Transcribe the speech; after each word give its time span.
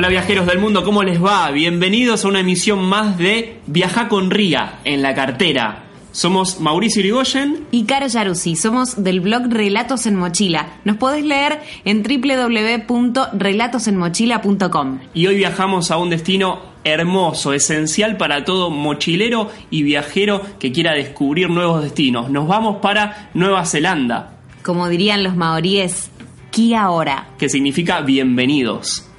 Hola 0.00 0.08
viajeros 0.08 0.46
del 0.46 0.58
mundo, 0.58 0.82
¿cómo 0.82 1.02
les 1.02 1.22
va? 1.22 1.50
Bienvenidos 1.50 2.24
a 2.24 2.28
una 2.28 2.40
emisión 2.40 2.82
más 2.82 3.18
de 3.18 3.58
Viaja 3.66 4.08
con 4.08 4.30
Ría 4.30 4.78
en 4.84 5.02
la 5.02 5.14
cartera. 5.14 5.84
Somos 6.10 6.58
Mauricio 6.58 7.00
Irigoyen 7.00 7.66
y 7.70 7.84
Caro 7.84 8.06
Yaruzzi. 8.06 8.56
Somos 8.56 9.04
del 9.04 9.20
blog 9.20 9.50
Relatos 9.50 10.06
en 10.06 10.16
Mochila. 10.16 10.78
Nos 10.86 10.96
podés 10.96 11.22
leer 11.22 11.60
en 11.84 12.02
www.relatosenmochila.com. 12.02 15.00
Y 15.12 15.26
hoy 15.26 15.36
viajamos 15.36 15.90
a 15.90 15.98
un 15.98 16.08
destino 16.08 16.60
hermoso, 16.82 17.52
esencial 17.52 18.16
para 18.16 18.46
todo 18.46 18.70
mochilero 18.70 19.50
y 19.68 19.82
viajero 19.82 20.40
que 20.58 20.72
quiera 20.72 20.94
descubrir 20.94 21.50
nuevos 21.50 21.82
destinos. 21.82 22.30
Nos 22.30 22.48
vamos 22.48 22.78
para 22.78 23.28
Nueva 23.34 23.66
Zelanda. 23.66 24.38
Como 24.62 24.88
dirían 24.88 25.22
los 25.22 25.36
maoríes, 25.36 26.10
Kia 26.50 26.84
ahora. 26.84 27.28
Que 27.36 27.50
significa 27.50 28.00
bienvenidos. 28.00 29.09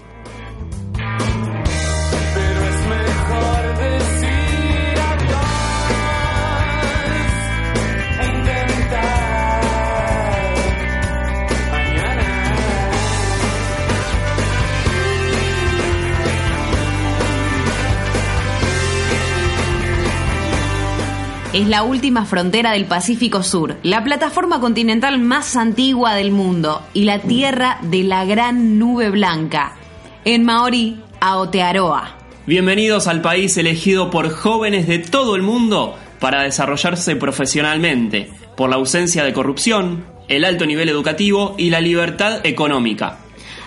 Es 21.53 21.67
la 21.67 21.83
última 21.83 22.25
frontera 22.25 22.71
del 22.71 22.85
Pacífico 22.85 23.43
Sur, 23.43 23.75
la 23.83 24.03
plataforma 24.03 24.61
continental 24.61 25.19
más 25.19 25.57
antigua 25.57 26.15
del 26.15 26.31
mundo 26.31 26.81
y 26.93 27.03
la 27.03 27.19
tierra 27.19 27.77
de 27.81 28.03
la 28.03 28.23
gran 28.23 28.79
nube 28.79 29.09
blanca. 29.09 29.75
En 30.23 30.45
maorí, 30.45 31.01
Aotearoa. 31.19 32.17
Bienvenidos 32.47 33.07
al 33.07 33.21
país 33.21 33.57
elegido 33.57 34.09
por 34.09 34.29
jóvenes 34.29 34.87
de 34.87 34.99
todo 34.99 35.35
el 35.35 35.41
mundo 35.41 35.97
para 36.19 36.43
desarrollarse 36.43 37.17
profesionalmente, 37.17 38.29
por 38.55 38.69
la 38.69 38.77
ausencia 38.77 39.25
de 39.25 39.33
corrupción, 39.33 40.05
el 40.29 40.45
alto 40.45 40.65
nivel 40.65 40.87
educativo 40.87 41.55
y 41.57 41.69
la 41.69 41.81
libertad 41.81 42.45
económica 42.45 43.20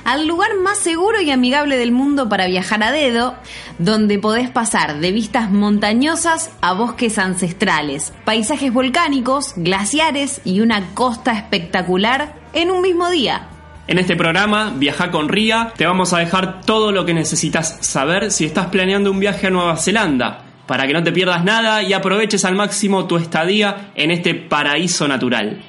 al 0.05 0.27
lugar 0.27 0.51
más 0.63 0.79
seguro 0.79 1.21
y 1.21 1.31
amigable 1.31 1.77
del 1.77 1.93
mundo 1.93 2.29
para 2.29 2.47
viajar 2.47 2.83
a 2.83 2.93
dedo, 2.93 3.35
donde 3.79 4.19
podés 4.19 4.51
pasar 4.51 5.01
de 5.01 5.13
vistas 5.13 5.51
montañosas 5.51 6.51
a 6.61 6.75
bosques 6.75 7.19
ancestrales, 7.19 8.13
paisajes 8.25 8.73
volcánicos, 8.73 9.55
glaciares 9.57 10.41
y 10.45 10.61
una 10.61 10.95
costa 10.95 11.33
espectacular 11.33 12.35
en 12.53 12.71
un 12.71 12.83
mismo 12.83 13.11
día. 13.11 13.49
En 13.87 13.99
este 13.99 14.17
programa, 14.17 14.73
Viaja 14.75 15.11
con 15.11 15.29
Ría, 15.29 15.73
te 15.77 15.87
vamos 15.87 16.13
a 16.13 16.19
dejar 16.19 16.63
todo 16.63 16.91
lo 16.91 17.05
que 17.05 17.13
necesitas 17.13 17.79
saber 17.81 18.31
si 18.31 18.47
estás 18.47 18.67
planeando 18.67 19.11
un 19.11 19.21
viaje 19.21 19.49
a 19.49 19.51
Nueva 19.51 19.77
Zelanda, 19.77 20.45
para 20.67 20.87
que 20.87 20.95
no 20.95 21.03
te 21.03 21.13
pierdas 21.13 21.45
nada 21.45 21.83
y 21.83 21.93
aproveches 21.93 22.47
al 22.47 22.55
máximo 22.55 23.07
tu 23.07 23.17
estadía 23.17 23.91
en 23.95 24.11
este 24.11 24.35
paraíso 24.35 25.07
natural. 25.07 25.63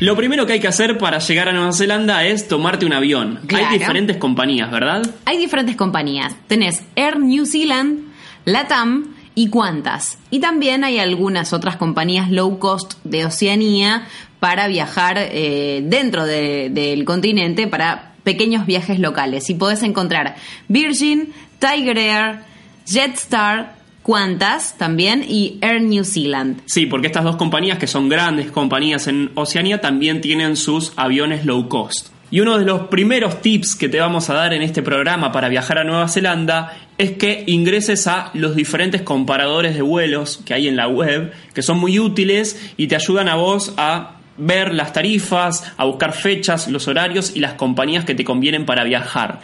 Lo 0.00 0.16
primero 0.16 0.46
que 0.46 0.54
hay 0.54 0.60
que 0.60 0.68
hacer 0.68 0.96
para 0.96 1.18
llegar 1.18 1.50
a 1.50 1.52
Nueva 1.52 1.74
Zelanda 1.74 2.24
es 2.24 2.48
tomarte 2.48 2.86
un 2.86 2.94
avión. 2.94 3.38
Hay 3.54 3.78
diferentes 3.78 4.16
compañías, 4.16 4.70
¿verdad? 4.70 5.02
Hay 5.26 5.36
diferentes 5.36 5.76
compañías. 5.76 6.34
Tenés 6.46 6.82
Air 6.96 7.20
New 7.20 7.44
Zealand, 7.44 8.10
LATAM 8.46 9.14
y 9.34 9.50
Qantas. 9.50 10.18
Y 10.30 10.40
también 10.40 10.84
hay 10.84 10.98
algunas 10.98 11.52
otras 11.52 11.76
compañías 11.76 12.30
low 12.30 12.58
cost 12.58 12.94
de 13.04 13.26
Oceanía 13.26 14.06
para 14.38 14.68
viajar 14.68 15.18
eh, 15.18 15.82
dentro 15.84 16.24
del 16.24 17.04
continente 17.04 17.66
para 17.66 18.14
pequeños 18.22 18.64
viajes 18.64 19.00
locales. 19.00 19.50
Y 19.50 19.54
podés 19.54 19.82
encontrar 19.82 20.36
Virgin, 20.68 21.34
Tiger 21.58 21.98
Air, 21.98 22.38
Jetstar, 22.86 23.74
Qantas 24.10 24.76
también 24.76 25.24
y 25.26 25.58
Air 25.60 25.82
New 25.82 26.04
Zealand. 26.04 26.62
Sí, 26.66 26.86
porque 26.86 27.06
estas 27.06 27.24
dos 27.24 27.36
compañías, 27.36 27.78
que 27.78 27.86
son 27.86 28.08
grandes 28.08 28.50
compañías 28.50 29.06
en 29.06 29.30
Oceanía, 29.34 29.80
también 29.80 30.20
tienen 30.20 30.56
sus 30.56 30.92
aviones 30.96 31.44
low 31.44 31.68
cost. 31.68 32.08
Y 32.32 32.40
uno 32.40 32.58
de 32.58 32.64
los 32.64 32.82
primeros 32.82 33.42
tips 33.42 33.74
que 33.74 33.88
te 33.88 33.98
vamos 33.98 34.30
a 34.30 34.34
dar 34.34 34.52
en 34.52 34.62
este 34.62 34.82
programa 34.82 35.32
para 35.32 35.48
viajar 35.48 35.78
a 35.78 35.84
Nueva 35.84 36.06
Zelanda 36.06 36.76
es 36.96 37.12
que 37.12 37.42
ingreses 37.48 38.06
a 38.06 38.30
los 38.34 38.54
diferentes 38.54 39.02
comparadores 39.02 39.74
de 39.74 39.82
vuelos 39.82 40.40
que 40.44 40.54
hay 40.54 40.68
en 40.68 40.76
la 40.76 40.86
web, 40.86 41.32
que 41.52 41.62
son 41.62 41.78
muy 41.78 41.98
útiles 41.98 42.72
y 42.76 42.86
te 42.86 42.94
ayudan 42.94 43.28
a 43.28 43.34
vos 43.34 43.74
a 43.76 44.20
ver 44.36 44.74
las 44.74 44.92
tarifas, 44.92 45.72
a 45.76 45.84
buscar 45.84 46.12
fechas, 46.12 46.68
los 46.68 46.88
horarios 46.88 47.34
y 47.34 47.40
las 47.40 47.54
compañías 47.54 48.04
que 48.04 48.14
te 48.14 48.24
convienen 48.24 48.64
para 48.64 48.84
viajar. 48.84 49.40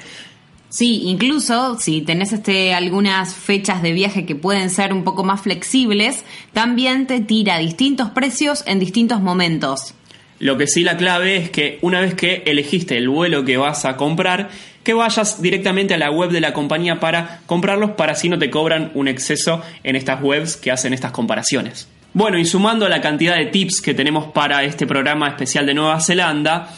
Sí, 0.69 1.03
incluso 1.05 1.79
si 1.79 2.03
tenés 2.03 2.33
este, 2.33 2.75
algunas 2.75 3.35
fechas 3.35 3.83
de 3.83 3.93
viaje 3.93 4.27
que 4.27 4.35
pueden 4.35 4.71
ser 4.71 4.93
un 4.93 5.05
poco 5.05 5.25
más 5.25 5.43
flexibles, 5.43 6.25
también 6.53 7.07
te 7.07 7.21
tira 7.21 7.59
distintos 7.59 8.11
precios 8.11 8.65
en 8.67 8.79
distintos 8.79 9.21
momentos. 9.21 9.95
Lo 10.39 10.59
que 10.59 10.67
sí 10.67 10.83
la 10.83 10.97
clave 10.97 11.37
es 11.37 11.51
que 11.51 11.79
una 11.81 12.01
vez 12.01 12.15
que 12.15 12.43
elegiste 12.47 12.99
el 12.99 13.09
vuelo 13.09 13.45
que 13.45 13.57
vas 13.57 13.85
a 13.87 13.97
comprar, 13.97 14.51
que 14.83 14.93
vayas 14.93 15.41
directamente 15.41 15.95
a 15.95 15.99
la 15.99 16.11
web 16.11 16.31
de 16.31 16.41
la 16.41 16.53
compañía 16.53 17.01
para 17.01 17.41
comprarlos 17.47 17.93
para 17.93 18.13
así 18.13 18.29
no 18.29 18.39
te 18.39 18.51
cobran 18.51 18.91
un 18.95 19.09
exceso 19.09 19.63
en 19.83 19.97
estas 19.97 20.23
webs 20.23 20.57
que 20.57 20.71
hacen 20.71 20.93
estas 20.93 21.13
comparaciones. 21.13 21.89
Bueno, 22.13 22.39
y 22.39 22.45
sumando 22.45 22.89
la 22.89 23.01
cantidad 23.01 23.37
de 23.37 23.47
tips 23.47 23.81
que 23.81 23.95
tenemos 23.95 24.27
para 24.33 24.65
este 24.65 24.87
programa 24.87 25.29
especial 25.29 25.67
de 25.67 25.75
Nueva 25.75 26.01
Zelanda, 26.01 26.75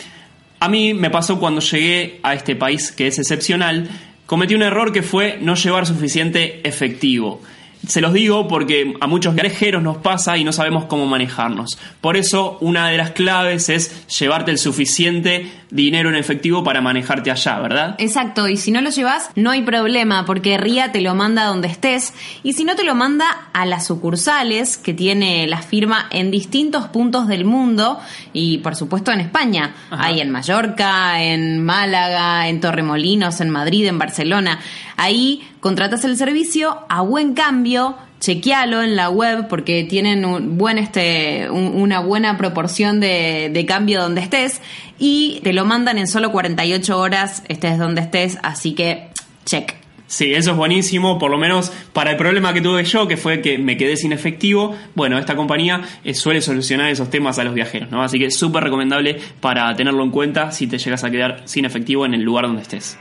a 0.60 0.68
mí 0.68 0.94
me 0.94 1.10
pasó 1.10 1.38
cuando 1.38 1.60
llegué 1.60 2.20
a 2.22 2.34
este 2.34 2.56
país 2.56 2.92
que 2.92 3.06
es 3.06 3.18
excepcional, 3.18 3.88
cometí 4.26 4.54
un 4.54 4.62
error 4.62 4.92
que 4.92 5.02
fue 5.02 5.38
no 5.40 5.54
llevar 5.54 5.86
suficiente 5.86 6.60
efectivo. 6.66 7.40
Se 7.86 8.00
los 8.00 8.12
digo 8.12 8.48
porque 8.48 8.94
a 9.00 9.06
muchos 9.06 9.34
viajeros 9.34 9.82
nos 9.82 9.98
pasa 9.98 10.36
y 10.36 10.42
no 10.42 10.52
sabemos 10.52 10.86
cómo 10.86 11.06
manejarnos. 11.06 11.78
Por 12.00 12.16
eso, 12.16 12.58
una 12.60 12.88
de 12.88 12.96
las 12.96 13.12
claves 13.12 13.68
es 13.68 14.08
llevarte 14.18 14.50
el 14.50 14.58
suficiente 14.58 15.48
dinero 15.70 16.08
en 16.08 16.16
efectivo 16.16 16.64
para 16.64 16.80
manejarte 16.80 17.30
allá, 17.30 17.58
¿verdad? 17.60 17.94
Exacto, 17.98 18.48
y 18.48 18.56
si 18.56 18.70
no 18.70 18.80
lo 18.80 18.90
llevas, 18.90 19.30
no 19.34 19.50
hay 19.50 19.62
problema, 19.62 20.24
porque 20.24 20.56
RIA 20.56 20.92
te 20.92 21.00
lo 21.00 21.14
manda 21.14 21.44
donde 21.44 21.68
estés, 21.68 22.14
y 22.42 22.54
si 22.54 22.64
no 22.64 22.74
te 22.74 22.84
lo 22.84 22.94
manda 22.94 23.26
a 23.52 23.66
las 23.66 23.86
sucursales 23.86 24.76
que 24.78 24.94
tiene 24.94 25.46
la 25.46 25.62
firma 25.62 26.06
en 26.10 26.30
distintos 26.30 26.88
puntos 26.88 27.28
del 27.28 27.44
mundo, 27.44 27.98
y 28.32 28.58
por 28.58 28.76
supuesto 28.76 29.12
en 29.12 29.20
España. 29.20 29.74
Hay 29.90 30.20
en 30.20 30.30
Mallorca, 30.30 31.22
en 31.22 31.64
Málaga, 31.64 32.48
en 32.48 32.60
Torremolinos, 32.60 33.40
en 33.40 33.50
Madrid, 33.50 33.86
en 33.86 33.98
Barcelona. 33.98 34.60
Ahí 34.96 35.46
contratas 35.60 36.04
el 36.04 36.16
servicio 36.16 36.84
a 36.88 37.02
buen 37.02 37.34
cambio, 37.34 37.96
chequealo 38.20 38.82
en 38.82 38.96
la 38.96 39.10
web 39.10 39.48
porque 39.48 39.84
tienen 39.84 40.24
un 40.24 40.58
buen 40.58 40.78
este, 40.78 41.48
una 41.50 42.00
buena 42.00 42.36
proporción 42.36 43.00
de, 43.00 43.50
de, 43.52 43.66
cambio 43.66 44.00
donde 44.00 44.20
estés 44.20 44.60
y 44.98 45.40
te 45.44 45.52
lo 45.52 45.64
mandan 45.64 45.98
en 45.98 46.06
solo 46.06 46.32
48 46.32 46.98
horas, 46.98 47.42
estés 47.48 47.78
donde 47.78 48.00
estés, 48.00 48.38
así 48.42 48.74
que 48.74 49.08
check. 49.44 49.74
Sí, 50.08 50.32
eso 50.32 50.52
es 50.52 50.56
buenísimo, 50.56 51.18
por 51.18 51.30
lo 51.30 51.36
menos 51.36 51.70
para 51.92 52.10
el 52.10 52.16
problema 52.16 52.54
que 52.54 52.62
tuve 52.62 52.82
yo, 52.84 53.06
que 53.06 53.18
fue 53.18 53.42
que 53.42 53.58
me 53.58 53.76
quedé 53.76 53.94
sin 53.98 54.12
efectivo. 54.12 54.74
Bueno, 54.94 55.18
esta 55.18 55.36
compañía 55.36 55.82
eh, 56.02 56.14
suele 56.14 56.40
solucionar 56.40 56.90
esos 56.90 57.10
temas 57.10 57.38
a 57.38 57.44
los 57.44 57.52
viajeros, 57.52 57.90
¿no? 57.90 58.02
Así 58.02 58.18
que 58.18 58.30
súper 58.30 58.64
recomendable 58.64 59.20
para 59.40 59.76
tenerlo 59.76 60.02
en 60.02 60.10
cuenta 60.10 60.50
si 60.50 60.66
te 60.66 60.78
llegas 60.78 61.04
a 61.04 61.10
quedar 61.10 61.42
sin 61.44 61.66
efectivo 61.66 62.06
en 62.06 62.14
el 62.14 62.22
lugar 62.22 62.46
donde 62.46 62.62
estés. 62.62 62.98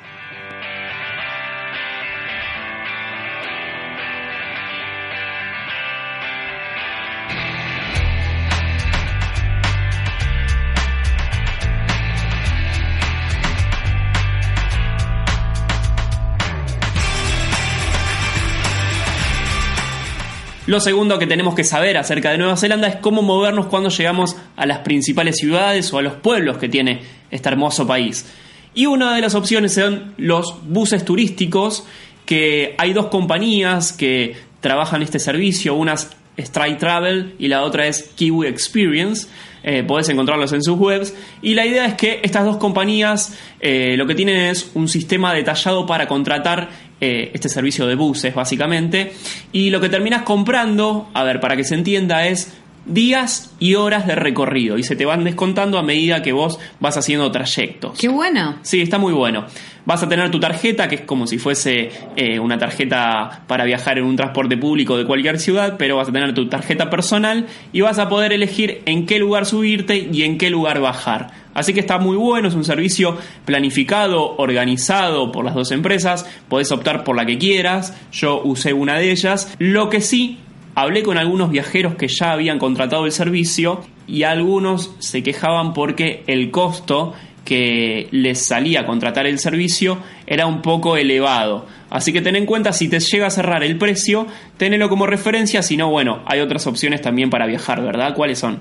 Lo 20.67 20.81
segundo 20.81 21.17
que 21.17 21.27
tenemos 21.27 21.55
que 21.55 21.63
saber 21.63 21.95
acerca 21.95 22.29
de 22.29 22.37
Nueva 22.37 22.57
Zelanda 22.57 22.89
es 22.89 22.97
cómo 22.97 23.21
movernos 23.21 23.67
cuando 23.67 23.87
llegamos 23.87 24.35
a 24.57 24.65
las 24.65 24.79
principales 24.79 25.37
ciudades 25.37 25.93
o 25.93 25.97
a 25.97 26.01
los 26.01 26.15
pueblos 26.15 26.57
que 26.57 26.67
tiene 26.67 27.03
este 27.31 27.47
hermoso 27.47 27.87
país. 27.87 28.25
Y 28.73 28.85
una 28.85 29.15
de 29.15 29.21
las 29.21 29.33
opciones 29.33 29.73
son 29.73 30.13
los 30.17 30.57
buses 30.67 31.05
turísticos, 31.05 31.85
que 32.25 32.75
hay 32.77 32.91
dos 32.91 33.05
compañías 33.05 33.93
que 33.93 34.35
trabajan 34.59 35.01
este 35.01 35.19
servicio, 35.19 35.73
unas 35.73 36.17
Strike 36.37 36.77
Travel 36.77 37.35
y 37.39 37.47
la 37.47 37.63
otra 37.63 37.87
es 37.87 38.03
Kiwi 38.15 38.47
Experience. 38.47 39.27
Eh, 39.63 39.83
podés 39.83 40.07
encontrarlos 40.09 40.53
en 40.53 40.63
sus 40.63 40.77
webs. 40.77 41.13
Y 41.41 41.53
la 41.53 41.65
idea 41.65 41.85
es 41.85 41.95
que 41.95 42.21
estas 42.23 42.45
dos 42.45 42.57
compañías 42.57 43.37
eh, 43.59 43.95
lo 43.97 44.05
que 44.05 44.15
tienen 44.15 44.37
es 44.37 44.71
un 44.75 44.87
sistema 44.87 45.33
detallado 45.33 45.85
para 45.85 46.07
contratar 46.07 46.69
eh, 46.99 47.31
este 47.33 47.49
servicio 47.49 47.85
de 47.87 47.95
buses, 47.95 48.33
básicamente. 48.33 49.13
Y 49.51 49.69
lo 49.69 49.79
que 49.79 49.89
terminas 49.89 50.23
comprando, 50.23 51.09
a 51.13 51.23
ver, 51.23 51.39
para 51.39 51.55
que 51.55 51.63
se 51.63 51.75
entienda, 51.75 52.27
es 52.27 52.53
días 52.87 53.53
y 53.59 53.75
horas 53.75 54.07
de 54.07 54.15
recorrido 54.15 54.77
y 54.77 54.83
se 54.83 54.95
te 54.95 55.05
van 55.05 55.23
descontando 55.23 55.77
a 55.77 55.83
medida 55.83 56.21
que 56.21 56.31
vos 56.31 56.59
vas 56.79 56.97
haciendo 56.97 57.31
trayectos. 57.31 57.97
Qué 57.99 58.07
bueno. 58.07 58.57
Sí, 58.61 58.81
está 58.81 58.97
muy 58.97 59.13
bueno. 59.13 59.45
Vas 59.85 60.03
a 60.03 60.09
tener 60.09 60.31
tu 60.31 60.39
tarjeta, 60.39 60.87
que 60.89 60.95
es 60.95 61.01
como 61.01 61.27
si 61.27 61.37
fuese 61.37 61.89
eh, 62.15 62.39
una 62.39 62.57
tarjeta 62.57 63.43
para 63.47 63.63
viajar 63.63 63.97
en 63.97 64.03
un 64.03 64.15
transporte 64.15 64.57
público 64.57 64.97
de 64.97 65.05
cualquier 65.05 65.39
ciudad, 65.39 65.75
pero 65.77 65.95
vas 65.95 66.09
a 66.09 66.11
tener 66.11 66.33
tu 66.33 66.49
tarjeta 66.49 66.89
personal 66.89 67.45
y 67.71 67.81
vas 67.81 67.99
a 67.99 68.09
poder 68.09 68.33
elegir 68.33 68.81
en 68.85 69.05
qué 69.05 69.19
lugar 69.19 69.45
subirte 69.45 70.09
y 70.11 70.23
en 70.23 70.37
qué 70.37 70.49
lugar 70.49 70.81
bajar. 70.81 71.31
Así 71.57 71.73
que 71.73 71.79
está 71.79 71.97
muy 71.97 72.15
bueno, 72.15 72.47
es 72.47 72.53
un 72.53 72.63
servicio 72.63 73.17
planificado, 73.43 74.35
organizado 74.37 75.31
por 75.31 75.43
las 75.43 75.55
dos 75.55 75.71
empresas, 75.71 76.29
podés 76.47 76.71
optar 76.71 77.03
por 77.03 77.15
la 77.15 77.25
que 77.25 77.39
quieras, 77.39 77.97
yo 78.11 78.41
usé 78.43 78.73
una 78.73 78.97
de 78.97 79.11
ellas. 79.11 79.51
Lo 79.57 79.89
que 79.89 79.99
sí 79.99 80.37
Hablé 80.79 81.01
con 81.01 81.17
algunos 81.17 81.49
viajeros 81.49 81.95
que 81.95 82.07
ya 82.07 82.33
habían 82.33 82.59
contratado 82.59 83.07
el 83.07 83.11
servicio 83.11 83.81
y 84.05 84.21
algunos 84.21 84.91
se 84.99 85.23
quejaban 85.23 85.73
porque 85.73 86.23
el 86.27 86.51
costo 86.51 87.15
que 87.43 88.07
les 88.11 88.45
salía 88.45 88.81
a 88.81 88.85
contratar 88.85 89.25
el 89.25 89.39
servicio 89.39 89.97
era 90.27 90.45
un 90.45 90.61
poco 90.61 90.95
elevado. 90.95 91.65
Así 91.89 92.13
que 92.13 92.21
ten 92.21 92.35
en 92.35 92.45
cuenta 92.45 92.73
si 92.73 92.89
te 92.89 92.99
llega 92.99 93.25
a 93.25 93.31
cerrar 93.31 93.63
el 93.63 93.79
precio, 93.79 94.27
tenelo 94.57 94.87
como 94.87 95.07
referencia, 95.07 95.63
si 95.63 95.77
no, 95.77 95.89
bueno, 95.89 96.21
hay 96.27 96.41
otras 96.41 96.67
opciones 96.67 97.01
también 97.01 97.31
para 97.31 97.47
viajar, 97.47 97.81
¿verdad? 97.81 98.13
¿Cuáles 98.13 98.37
son? 98.37 98.59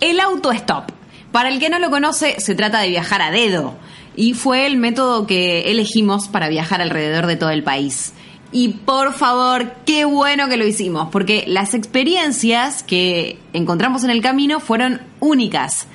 El 0.00 0.18
autostop. 0.18 0.90
Para 1.32 1.48
el 1.48 1.60
que 1.60 1.70
no 1.70 1.78
lo 1.78 1.90
conoce, 1.90 2.40
se 2.40 2.54
trata 2.54 2.80
de 2.80 2.88
viajar 2.88 3.22
a 3.22 3.30
dedo 3.30 3.76
y 4.16 4.34
fue 4.34 4.66
el 4.66 4.76
método 4.76 5.26
que 5.26 5.70
elegimos 5.70 6.28
para 6.28 6.48
viajar 6.48 6.80
alrededor 6.80 7.26
de 7.26 7.36
todo 7.36 7.50
el 7.50 7.62
país. 7.62 8.12
Y 8.52 8.68
por 8.68 9.14
favor, 9.14 9.74
qué 9.86 10.04
bueno 10.04 10.48
que 10.48 10.56
lo 10.56 10.66
hicimos, 10.66 11.08
porque 11.12 11.44
las 11.46 11.72
experiencias 11.74 12.82
que 12.82 13.38
encontramos 13.52 14.02
en 14.02 14.10
el 14.10 14.20
camino 14.20 14.58
fueron 14.58 15.00
únicas. 15.20 15.86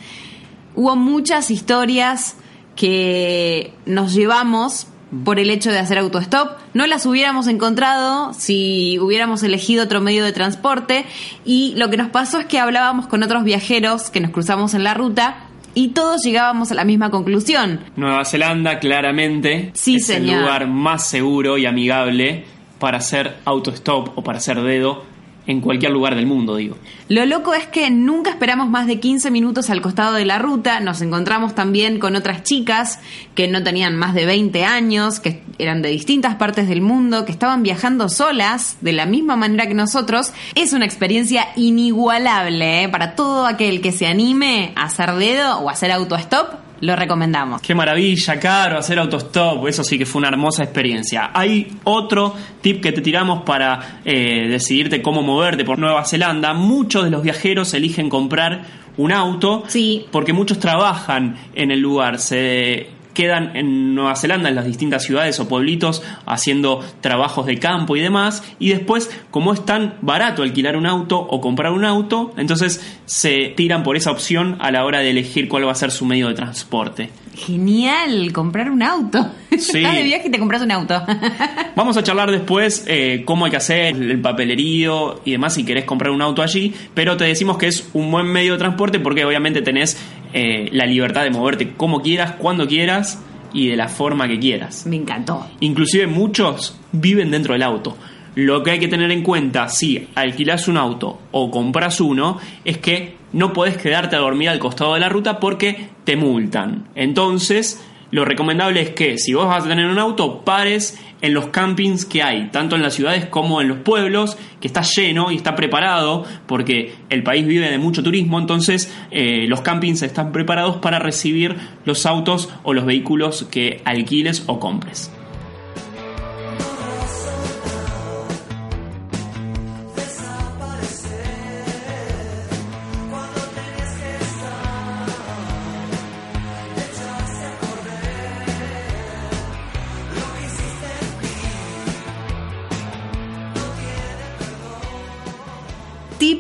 Hubo 0.73 0.95
muchas 0.95 1.51
historias 1.51 2.37
que 2.77 3.73
nos 3.85 4.13
llevamos 4.13 4.87
por 5.23 5.39
el 5.39 5.49
hecho 5.49 5.71
de 5.71 5.79
hacer 5.79 5.97
autostop. 5.97 6.57
No 6.73 6.87
las 6.87 7.05
hubiéramos 7.05 7.47
encontrado 7.47 8.33
si 8.33 8.99
hubiéramos 8.99 9.43
elegido 9.43 9.83
otro 9.83 10.01
medio 10.01 10.23
de 10.25 10.33
transporte. 10.33 11.05
Y 11.45 11.73
lo 11.77 11.89
que 11.89 11.97
nos 11.97 12.09
pasó 12.09 12.39
es 12.39 12.45
que 12.45 12.59
hablábamos 12.59 13.07
con 13.07 13.23
otros 13.23 13.43
viajeros 13.43 14.09
que 14.09 14.19
nos 14.19 14.31
cruzamos 14.31 14.73
en 14.73 14.83
la 14.83 14.93
ruta 14.93 15.37
y 15.73 15.89
todos 15.89 16.23
llegábamos 16.23 16.71
a 16.71 16.75
la 16.75 16.85
misma 16.85 17.11
conclusión. 17.11 17.81
Nueva 17.95 18.25
Zelanda 18.25 18.79
claramente 18.79 19.71
sí, 19.73 19.97
es 19.97 20.09
el 20.09 20.25
lugar 20.25 20.67
más 20.67 21.07
seguro 21.07 21.57
y 21.57 21.65
amigable 21.65 22.45
para 22.79 22.97
hacer 22.97 23.37
autostop 23.45 24.17
o 24.17 24.23
para 24.23 24.37
hacer 24.39 24.61
dedo 24.61 25.14
en 25.47 25.61
cualquier 25.61 25.91
lugar 25.91 26.15
del 26.15 26.25
mundo, 26.25 26.55
digo. 26.55 26.77
Lo 27.07 27.25
loco 27.25 27.53
es 27.53 27.67
que 27.67 27.89
nunca 27.91 28.31
esperamos 28.31 28.69
más 28.69 28.87
de 28.87 28.99
15 28.99 29.29
minutos 29.31 29.69
al 29.69 29.81
costado 29.81 30.13
de 30.13 30.25
la 30.25 30.39
ruta, 30.39 30.79
nos 30.79 31.01
encontramos 31.01 31.53
también 31.53 31.99
con 31.99 32.15
otras 32.15 32.43
chicas 32.43 32.99
que 33.35 33.47
no 33.47 33.63
tenían 33.63 33.95
más 33.95 34.13
de 34.13 34.25
20 34.25 34.65
años, 34.65 35.19
que 35.19 35.41
eran 35.59 35.81
de 35.81 35.89
distintas 35.89 36.35
partes 36.35 36.67
del 36.67 36.81
mundo, 36.81 37.25
que 37.25 37.31
estaban 37.31 37.63
viajando 37.63 38.09
solas 38.09 38.77
de 38.81 38.93
la 38.93 39.05
misma 39.05 39.35
manera 39.35 39.67
que 39.67 39.73
nosotros. 39.73 40.33
Es 40.55 40.73
una 40.73 40.85
experiencia 40.85 41.47
inigualable 41.55 42.83
¿eh? 42.83 42.89
para 42.89 43.15
todo 43.15 43.45
aquel 43.45 43.81
que 43.81 43.91
se 43.91 44.07
anime 44.07 44.73
a 44.75 44.85
hacer 44.85 45.13
dedo 45.15 45.59
o 45.59 45.69
a 45.69 45.73
hacer 45.73 45.91
autostop 45.91 46.64
lo 46.81 46.95
recomendamos. 46.95 47.61
Qué 47.61 47.73
maravilla, 47.73 48.39
caro, 48.39 48.77
hacer 48.77 48.99
autostop. 48.99 49.67
Eso 49.67 49.83
sí 49.83 49.97
que 49.97 50.05
fue 50.05 50.19
una 50.19 50.29
hermosa 50.29 50.63
experiencia. 50.63 51.31
Hay 51.33 51.77
otro 51.83 52.35
tip 52.61 52.81
que 52.81 52.91
te 52.91 53.01
tiramos 53.01 53.43
para 53.43 54.01
eh, 54.03 54.47
decidirte 54.49 55.01
cómo 55.01 55.21
moverte 55.21 55.63
por 55.63 55.79
Nueva 55.79 56.05
Zelanda. 56.05 56.53
Muchos 56.53 57.03
de 57.03 57.09
los 57.09 57.23
viajeros 57.23 57.73
eligen 57.73 58.09
comprar 58.09 58.63
un 58.97 59.11
auto 59.11 59.63
sí. 59.67 60.05
porque 60.11 60.33
muchos 60.33 60.59
trabajan 60.59 61.37
en 61.53 61.71
el 61.71 61.79
lugar. 61.79 62.19
Se 62.19 62.89
quedan 63.15 63.55
en 63.55 63.95
Nueva 63.95 64.15
Zelanda, 64.15 64.49
en 64.49 64.55
las 64.55 64.65
distintas 64.65 65.03
ciudades 65.03 65.39
o 65.39 65.47
pueblitos, 65.47 66.03
haciendo 66.27 66.85
trabajos 67.01 67.47
de 67.47 67.57
campo 67.57 67.95
y 67.95 68.01
demás. 68.01 68.43
Y 68.59 68.69
después, 68.69 69.09
como 69.31 69.53
es 69.53 69.65
tan 69.65 69.95
barato 70.01 70.43
alquilar 70.43 70.77
un 70.77 70.85
auto 70.85 71.17
o 71.17 71.41
comprar 71.41 71.71
un 71.71 71.85
auto, 71.85 72.33
entonces 72.37 72.99
se 73.05 73.53
tiran 73.55 73.81
por 73.81 73.97
esa 73.97 74.11
opción 74.11 74.57
a 74.59 74.69
la 74.69 74.85
hora 74.85 74.99
de 74.99 75.09
elegir 75.09 75.47
cuál 75.47 75.65
va 75.65 75.71
a 75.71 75.75
ser 75.75 75.89
su 75.89 76.05
medio 76.05 76.27
de 76.27 76.35
transporte. 76.35 77.09
Genial, 77.35 78.31
comprar 78.31 78.69
un 78.69 78.83
auto. 78.83 79.31
Sí. 79.55 79.77
Estás 79.77 79.95
de 79.95 80.03
viaje 80.03 80.27
y 80.27 80.31
te 80.31 80.37
compras 80.37 80.61
un 80.61 80.71
auto. 80.71 81.01
Vamos 81.77 81.95
a 81.95 82.03
charlar 82.03 82.29
después 82.29 82.83
eh, 82.87 83.23
cómo 83.23 83.45
hay 83.45 83.51
que 83.51 83.57
hacer 83.57 83.95
el 83.95 84.19
papelerío 84.19 85.21
y 85.23 85.31
demás 85.31 85.53
si 85.53 85.63
querés 85.63 85.85
comprar 85.85 86.11
un 86.11 86.21
auto 86.21 86.41
allí, 86.41 86.73
pero 86.93 87.15
te 87.15 87.23
decimos 87.23 87.57
que 87.57 87.67
es 87.67 87.87
un 87.93 88.11
buen 88.11 88.27
medio 88.27 88.51
de 88.51 88.59
transporte 88.59 88.99
porque 88.99 89.23
obviamente 89.23 89.61
tenés 89.61 89.97
eh, 90.33 90.69
la 90.71 90.85
libertad 90.85 91.23
de 91.23 91.31
moverte 91.31 91.73
como 91.73 92.01
quieras, 92.01 92.33
cuando 92.37 92.67
quieras 92.67 93.23
y 93.53 93.69
de 93.69 93.77
la 93.77 93.87
forma 93.87 94.27
que 94.27 94.39
quieras. 94.39 94.85
Me 94.85 94.97
encantó. 94.97 95.47
Inclusive 95.61 96.07
muchos 96.07 96.79
viven 96.91 97.31
dentro 97.31 97.53
del 97.53 97.63
auto. 97.63 97.97
Lo 98.35 98.63
que 98.63 98.71
hay 98.71 98.79
que 98.79 98.89
tener 98.89 99.11
en 99.11 99.23
cuenta 99.23 99.69
si 99.69 100.09
alquilas 100.13 100.67
un 100.67 100.75
auto 100.77 101.19
o 101.31 101.49
compras 101.49 102.01
uno 102.01 102.37
es 102.65 102.77
que 102.79 103.15
no 103.31 103.53
podés 103.53 103.77
quedarte 103.77 104.17
a 104.17 104.19
dormir 104.19 104.49
al 104.49 104.59
costado 104.59 104.93
de 104.93 104.99
la 104.99 105.09
ruta 105.09 105.39
porque 105.39 105.89
te 106.03 106.17
multan. 106.17 106.89
Entonces, 106.95 107.81
lo 108.11 108.25
recomendable 108.25 108.81
es 108.81 108.89
que 108.91 109.17
si 109.17 109.33
vos 109.33 109.47
vas 109.47 109.65
a 109.65 109.67
tener 109.69 109.87
un 109.87 109.99
auto, 109.99 110.41
pares 110.43 111.01
en 111.21 111.33
los 111.33 111.47
campings 111.47 112.05
que 112.05 112.21
hay, 112.21 112.49
tanto 112.51 112.75
en 112.75 112.81
las 112.81 112.93
ciudades 112.93 113.25
como 113.25 113.61
en 113.61 113.67
los 113.67 113.79
pueblos, 113.79 114.37
que 114.59 114.67
está 114.67 114.81
lleno 114.81 115.31
y 115.31 115.37
está 115.37 115.55
preparado, 115.55 116.25
porque 116.45 116.93
el 117.09 117.23
país 117.23 117.47
vive 117.47 117.69
de 117.69 117.77
mucho 117.77 118.03
turismo, 118.03 118.39
entonces 118.39 118.93
eh, 119.11 119.45
los 119.47 119.61
campings 119.61 120.01
están 120.01 120.31
preparados 120.31 120.77
para 120.77 120.99
recibir 120.99 121.55
los 121.85 122.05
autos 122.05 122.49
o 122.63 122.73
los 122.73 122.85
vehículos 122.85 123.47
que 123.49 123.81
alquiles 123.85 124.43
o 124.47 124.59
compres. 124.59 125.14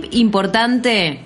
Tip 0.01 0.13
importante 0.13 1.19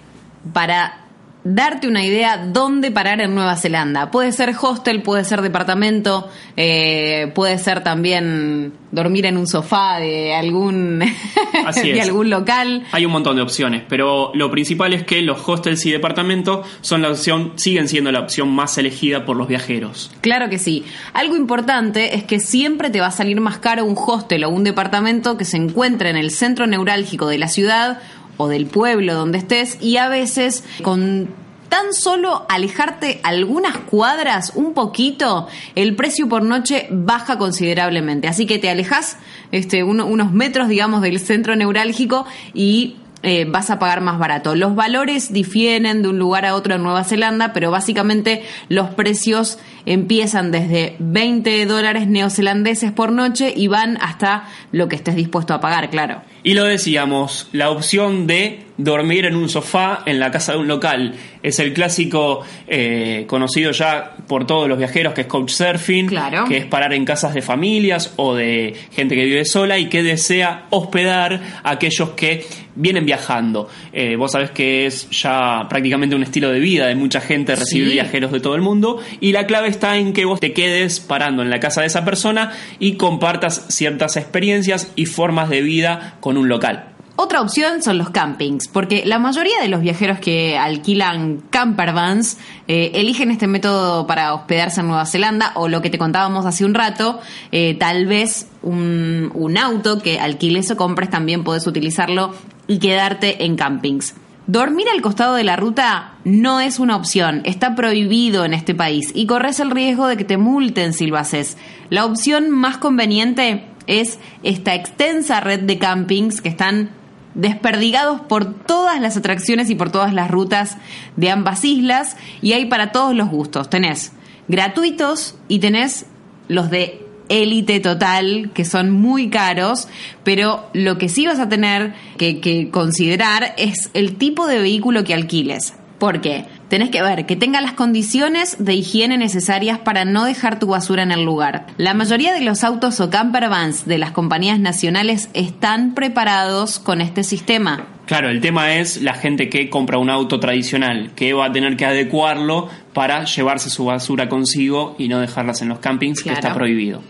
para 0.54 1.10
darte 1.44 1.88
una 1.88 2.04
idea 2.04 2.38
dónde 2.38 2.92
parar 2.92 3.22
en 3.22 3.34
Nueva 3.34 3.56
Zelanda. 3.56 4.12
Puede 4.12 4.32
ser 4.32 4.54
hostel, 4.62 5.02
puede 5.02 5.24
ser 5.24 5.42
departamento, 5.42 6.30
eh, 6.58 7.32
puede 7.34 7.58
ser 7.58 7.82
también 7.82 8.74
dormir 8.92 9.26
en 9.26 9.38
un 9.38 9.48
sofá 9.48 10.00
de 10.00 10.34
algún 10.36 11.00
de 11.84 12.02
algún 12.02 12.30
local. 12.30 12.84
Hay 12.92 13.06
un 13.06 13.12
montón 13.12 13.38
de 13.38 13.42
opciones, 13.42 13.84
pero 13.88 14.32
lo 14.34 14.52
principal 14.52 14.94
es 14.94 15.04
que 15.04 15.22
los 15.22 15.48
hostels 15.48 15.86
y 15.86 15.92
departamentos 15.92 16.68
son 16.82 17.02
la 17.02 17.10
opción, 17.10 17.54
siguen 17.56 17.88
siendo 17.88 18.12
la 18.12 18.20
opción 18.20 18.50
más 18.50 18.78
elegida 18.78 19.26
por 19.26 19.38
los 19.38 19.48
viajeros. 19.48 20.12
Claro 20.22 20.50
que 20.50 20.60
sí. 20.60 20.84
Algo 21.14 21.38
importante 21.38 22.16
es 22.16 22.24
que 22.26 22.40
siempre 22.40 22.90
te 22.90 23.00
va 23.00 23.08
a 23.08 23.12
salir 23.12 23.40
más 23.40 23.60
caro 23.60 23.86
un 23.86 23.96
hostel 23.98 24.44
o 24.44 24.50
un 24.50 24.64
departamento 24.64 25.38
que 25.38 25.46
se 25.46 25.58
encuentre 25.58 26.10
en 26.10 26.18
el 26.18 26.32
centro 26.32 26.68
neurálgico 26.68 27.28
de 27.28 27.38
la 27.38 27.48
ciudad 27.48 28.00
o 28.40 28.48
del 28.48 28.66
pueblo 28.68 29.14
donde 29.14 29.38
estés 29.38 29.78
y 29.82 29.98
a 29.98 30.08
veces 30.08 30.64
con 30.82 31.28
tan 31.68 31.94
solo 31.94 32.46
alejarte 32.50 33.20
algunas 33.22 33.78
cuadras 33.78 34.54
un 34.56 34.74
poquito, 34.74 35.48
el 35.76 35.96
precio 35.96 36.28
por 36.28 36.42
noche 36.42 36.88
baja 36.90 37.38
considerablemente. 37.38 38.28
Así 38.28 38.48
que 38.48 38.58
te 38.58 38.70
alejas 38.70 39.18
este, 39.52 39.84
unos 39.84 40.32
metros, 40.32 40.68
digamos, 40.68 41.02
del 41.02 41.20
centro 41.20 41.56
neurálgico 41.56 42.26
y 42.56 42.96
eh, 43.22 43.46
vas 43.46 43.70
a 43.70 43.80
pagar 43.80 44.02
más 44.02 44.18
barato. 44.18 44.56
Los 44.56 44.76
valores 44.76 45.34
difieren 45.34 46.02
de 46.02 46.08
un 46.08 46.20
lugar 46.20 46.46
a 46.46 46.56
otro 46.56 46.76
en 46.76 46.84
Nueva 46.84 47.04
Zelanda, 47.04 47.52
pero 47.54 47.72
básicamente 47.72 48.44
los 48.70 48.90
precios 48.90 49.60
empiezan 49.86 50.52
desde 50.52 50.96
20 51.00 51.66
dólares 51.66 52.08
neozelandeses 52.08 52.92
por 52.92 53.12
noche 53.12 53.54
y 53.56 53.68
van 53.68 53.98
hasta 54.02 54.48
lo 54.72 54.88
que 54.88 54.96
estés 54.96 55.16
dispuesto 55.16 55.54
a 55.54 55.60
pagar, 55.60 55.90
claro. 55.90 56.22
Y 56.44 56.54
lo 56.54 56.64
decíamos, 56.64 57.50
la 57.52 57.70
opción 57.72 58.28
de 58.28 58.69
dormir 58.80 59.26
en 59.26 59.36
un 59.36 59.50
sofá 59.50 60.04
en 60.06 60.20
la 60.20 60.32
casa 60.32 60.54
de 60.54 60.58
un 60.60 60.68
local. 60.68 61.14
Es 61.44 61.60
el 61.60 61.74
clásico 61.74 62.42
eh, 62.68 63.26
conocido 63.28 63.72
ya 63.72 64.16
por 64.28 64.48
todos 64.48 64.68
los 64.70 64.78
viajeros 64.78 65.14
que 65.14 65.22
es 65.22 65.28
couchsurfing, 65.28 66.08
Claro. 66.08 66.46
que 66.46 66.58
es 66.58 66.66
parar 66.66 66.94
en 66.94 67.04
casas 67.06 67.34
de 67.34 67.42
familias 67.42 68.14
o 68.16 68.34
de 68.36 68.74
gente 68.92 69.16
que 69.16 69.26
vive 69.26 69.44
sola 69.46 69.78
y 69.78 69.90
que 69.90 70.02
desea 70.02 70.66
hospedar 70.70 71.42
a 71.64 71.72
aquellos 71.72 72.12
que 72.12 72.46
vienen 72.76 73.06
viajando. 73.06 73.68
Eh, 73.92 74.16
vos 74.16 74.32
sabés 74.32 74.52
que 74.52 74.86
es 74.86 75.10
ya 75.10 75.68
prácticamente 75.70 76.16
un 76.16 76.24
estilo 76.24 76.50
de 76.50 76.60
vida 76.60 76.88
de 76.88 76.96
mucha 76.96 77.20
gente 77.20 77.56
recibir 77.58 77.88
Sí. 77.88 77.94
viajeros 77.96 78.32
de 78.32 78.40
todo 78.40 78.56
el 78.56 78.62
mundo 78.62 79.00
y 79.20 79.34
la 79.34 79.46
clave 79.46 79.68
está 79.68 79.98
en 79.98 80.14
que 80.14 80.24
vos 80.24 80.40
te 80.40 80.54
quedes 80.54 81.02
parando 81.02 81.42
en 81.44 81.50
la 81.50 81.60
casa 81.60 81.82
de 81.82 81.88
esa 81.88 82.06
persona 82.06 82.54
y 82.80 82.94
compartas 82.94 83.66
ciertas 83.68 84.16
experiencias 84.16 84.94
y 84.96 85.06
formas 85.06 85.50
de 85.50 85.62
vida 85.62 86.16
con 86.22 86.38
un 86.38 86.48
local. 86.48 86.86
Otra 87.22 87.42
opción 87.42 87.84
son 87.84 87.98
los 87.98 88.12
campings, 88.12 88.70
porque 88.70 89.04
la 89.06 89.20
mayoría 89.20 89.60
de 89.62 89.68
los 89.68 89.82
viajeros 89.82 90.20
que 90.20 90.58
alquilan 90.58 91.44
campervans 91.50 92.38
eh, 92.70 92.92
eligen 92.94 93.30
este 93.30 93.46
método 93.46 94.08
para 94.08 94.34
hospedarse 94.34 94.80
en 94.80 94.88
Nueva 94.88 95.06
Zelanda 95.06 95.52
o 95.56 95.68
lo 95.68 95.82
que 95.82 95.90
te 95.90 95.98
contábamos 95.98 96.46
hace 96.46 96.64
un 96.64 96.74
rato, 96.74 97.20
eh, 97.52 97.76
tal 97.78 98.06
vez 98.06 98.48
un, 98.62 99.34
un 99.34 99.58
auto 99.58 100.00
que 100.00 100.18
alquiles 100.18 100.72
o 100.72 100.78
compres 100.78 101.10
también 101.10 101.44
podés 101.44 101.68
utilizarlo 101.68 102.34
y 102.68 102.80
quedarte 102.80 103.44
en 103.44 103.58
campings. 103.58 104.16
Dormir 104.48 104.88
al 104.88 105.02
costado 105.02 105.36
de 105.36 105.44
la 105.44 105.58
ruta 105.58 106.14
no 106.24 106.62
es 106.62 106.80
una 106.80 106.96
opción, 106.96 107.42
está 107.44 107.76
prohibido 107.76 108.46
en 108.46 108.54
este 108.54 108.74
país 108.74 109.12
y 109.14 109.26
corres 109.26 109.60
el 109.60 109.72
riesgo 109.72 110.08
de 110.08 110.16
que 110.16 110.24
te 110.24 110.38
multen 110.38 110.94
si 110.94 111.08
lo 111.08 111.18
haces. 111.18 111.58
La 111.90 112.06
opción 112.06 112.50
más 112.50 112.78
conveniente 112.78 113.66
es 113.88 114.20
esta 114.42 114.74
extensa 114.74 115.42
red 115.42 115.62
de 115.62 115.80
campings 115.80 116.42
que 116.42 116.48
están 116.48 116.92
desperdigados 117.36 118.22
por 118.22 118.54
todas 118.54 119.00
las 119.02 119.18
atracciones 119.18 119.70
y 119.70 119.76
por 119.76 119.92
todas 119.92 120.14
las 120.14 120.30
rutas 120.30 120.78
de 121.16 121.30
ambas 121.30 121.64
islas 121.64 122.18
y 122.42 122.54
hay 122.54 122.66
para 122.66 122.92
todos 122.92 123.16
los 123.16 123.30
gustos. 123.30 123.70
Tenés 123.70 124.12
gratuitos 124.48 125.36
y 125.48 125.60
tenés 125.60 126.06
los 126.48 126.70
de 126.70 127.06
élite 127.30 127.80
total, 127.80 128.52
que 128.54 128.66
son 128.66 128.92
muy 128.92 129.30
caros, 129.30 129.88
pero 130.24 130.68
lo 130.74 130.98
que 130.98 131.10
sí 131.10 131.28
vas 131.28 131.40
a 131.40 131.48
tener 131.48 131.94
que, 132.18 132.40
que 132.40 132.70
considerar 132.70 133.54
es 133.58 133.92
el 133.94 134.16
tipo 134.16 134.48
de 134.48 134.60
vehículo 134.60 135.04
que 135.04 135.14
alquiles. 135.14 135.76
Porque 136.00 136.46
tenés 136.70 136.90
que 136.90 137.02
ver 137.02 137.26
que 137.26 137.36
tenga 137.36 137.60
las 137.62 137.74
condiciones 137.74 138.56
de 138.64 138.76
higiene 138.76 139.18
necesarias 139.18 139.80
para 139.80 140.06
no 140.06 140.24
dejar 140.26 140.60
tu 140.60 140.68
basura 140.68 141.04
en 141.04 141.12
el 141.12 141.24
lugar. 141.26 141.68
La 141.78 141.94
mayoría 141.94 142.34
de 142.34 142.42
los 142.42 142.64
autos 142.64 143.00
o 143.00 143.10
campervans 143.10 143.86
de 143.86 143.98
las 143.98 144.12
compañías 144.12 144.60
nacionales 144.60 145.30
están 145.34 145.94
preparados 145.96 146.80
con 146.80 147.02
este 147.02 147.24
sistema. 147.24 147.88
Claro, 148.06 148.30
el 148.30 148.42
tema 148.42 148.74
es 148.76 149.02
la 149.02 149.14
gente 149.14 149.50
que 149.50 149.70
compra 149.70 150.00
un 150.00 150.10
auto 150.10 150.40
tradicional, 150.40 151.12
que 151.16 151.34
va 151.34 151.48
a 151.48 151.52
tener 151.52 151.78
que 151.78 151.86
adecuarlo 151.86 152.68
para 152.94 153.24
llevarse 153.26 153.70
su 153.70 153.86
basura 153.86 154.30
consigo 154.30 154.96
y 154.98 155.08
no 155.10 155.20
dejarlas 155.20 155.62
en 155.62 155.70
los 155.70 155.80
campings, 155.80 156.22
Claro. 156.22 156.36
que 156.36 156.48
está 156.48 156.56
prohibido. 156.56 157.02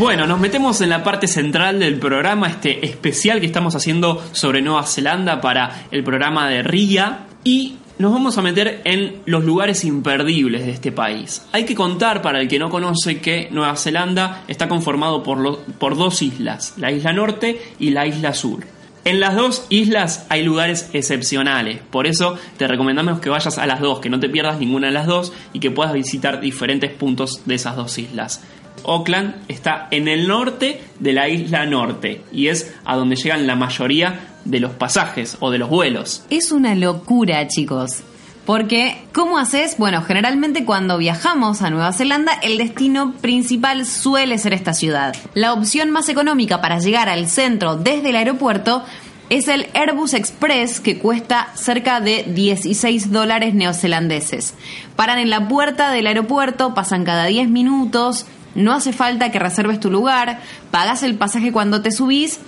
Bueno, 0.00 0.26
nos 0.26 0.40
metemos 0.40 0.80
en 0.80 0.88
la 0.88 1.04
parte 1.04 1.26
central 1.28 1.78
del 1.78 1.98
programa, 1.98 2.48
este 2.48 2.86
especial 2.86 3.38
que 3.38 3.44
estamos 3.44 3.74
haciendo 3.76 4.22
sobre 4.32 4.62
Nueva 4.62 4.84
Zelanda 4.86 5.42
para 5.42 5.84
el 5.90 6.02
programa 6.02 6.48
de 6.48 6.62
RIA 6.62 7.26
y 7.44 7.74
nos 7.98 8.10
vamos 8.10 8.38
a 8.38 8.42
meter 8.42 8.80
en 8.84 9.16
los 9.26 9.44
lugares 9.44 9.84
imperdibles 9.84 10.64
de 10.64 10.72
este 10.72 10.90
país. 10.90 11.42
Hay 11.52 11.66
que 11.66 11.74
contar 11.74 12.22
para 12.22 12.40
el 12.40 12.48
que 12.48 12.58
no 12.58 12.70
conoce 12.70 13.20
que 13.20 13.48
Nueva 13.50 13.76
Zelanda 13.76 14.42
está 14.48 14.68
conformado 14.68 15.22
por, 15.22 15.36
lo- 15.36 15.58
por 15.58 15.98
dos 15.98 16.22
islas, 16.22 16.72
la 16.78 16.90
isla 16.90 17.12
norte 17.12 17.60
y 17.78 17.90
la 17.90 18.06
isla 18.06 18.32
sur. 18.32 18.64
En 19.04 19.20
las 19.20 19.36
dos 19.36 19.66
islas 19.68 20.24
hay 20.30 20.42
lugares 20.44 20.88
excepcionales, 20.94 21.80
por 21.90 22.06
eso 22.06 22.36
te 22.56 22.66
recomendamos 22.66 23.20
que 23.20 23.28
vayas 23.28 23.58
a 23.58 23.66
las 23.66 23.80
dos, 23.80 24.00
que 24.00 24.08
no 24.08 24.18
te 24.18 24.30
pierdas 24.30 24.58
ninguna 24.60 24.86
de 24.86 24.94
las 24.94 25.06
dos 25.06 25.34
y 25.52 25.60
que 25.60 25.70
puedas 25.70 25.92
visitar 25.92 26.40
diferentes 26.40 26.90
puntos 26.90 27.42
de 27.44 27.54
esas 27.54 27.76
dos 27.76 27.98
islas. 27.98 28.42
Auckland 28.84 29.34
está 29.48 29.88
en 29.90 30.08
el 30.08 30.28
norte 30.28 30.82
de 30.98 31.12
la 31.12 31.28
isla 31.28 31.66
norte 31.66 32.22
y 32.32 32.48
es 32.48 32.74
a 32.84 32.96
donde 32.96 33.16
llegan 33.16 33.46
la 33.46 33.56
mayoría 33.56 34.20
de 34.44 34.60
los 34.60 34.72
pasajes 34.72 35.36
o 35.40 35.50
de 35.50 35.58
los 35.58 35.68
vuelos. 35.68 36.24
Es 36.30 36.52
una 36.52 36.74
locura, 36.74 37.46
chicos. 37.48 38.02
Porque, 38.46 38.96
¿cómo 39.12 39.38
haces? 39.38 39.76
Bueno, 39.78 40.02
generalmente 40.02 40.64
cuando 40.64 40.98
viajamos 40.98 41.62
a 41.62 41.70
Nueva 41.70 41.92
Zelanda, 41.92 42.32
el 42.42 42.58
destino 42.58 43.12
principal 43.20 43.86
suele 43.86 44.38
ser 44.38 44.54
esta 44.54 44.72
ciudad. 44.72 45.14
La 45.34 45.52
opción 45.52 45.90
más 45.90 46.08
económica 46.08 46.60
para 46.60 46.78
llegar 46.78 47.08
al 47.08 47.28
centro 47.28 47.76
desde 47.76 48.10
el 48.10 48.16
aeropuerto 48.16 48.82
es 49.28 49.46
el 49.46 49.68
Airbus 49.74 50.14
Express, 50.14 50.80
que 50.80 50.98
cuesta 50.98 51.50
cerca 51.54 52.00
de 52.00 52.24
16 52.24 53.12
dólares 53.12 53.54
neozelandeses. 53.54 54.54
Paran 54.96 55.18
en 55.18 55.30
la 55.30 55.46
puerta 55.46 55.92
del 55.92 56.08
aeropuerto, 56.08 56.74
pasan 56.74 57.04
cada 57.04 57.26
10 57.26 57.48
minutos, 57.48 58.26
no 58.54 58.72
hace 58.72 58.92
falta 58.92 59.30
que 59.30 59.38
reserves 59.38 59.80
tu 59.80 59.90
lugar, 59.90 60.40
pagas 60.70 61.02
el 61.02 61.14
pasaje 61.14 61.52
cuando 61.52 61.82
te 61.82 61.92
subís 61.92 62.40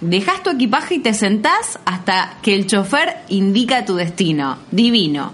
Dejas 0.00 0.42
tu 0.42 0.48
equipaje 0.48 0.94
y 0.94 0.98
te 1.00 1.12
sentás 1.12 1.78
hasta 1.84 2.38
que 2.40 2.54
el 2.54 2.66
chofer 2.66 3.18
indica 3.28 3.84
tu 3.84 3.96
destino. 3.96 4.56
Divino. 4.70 5.32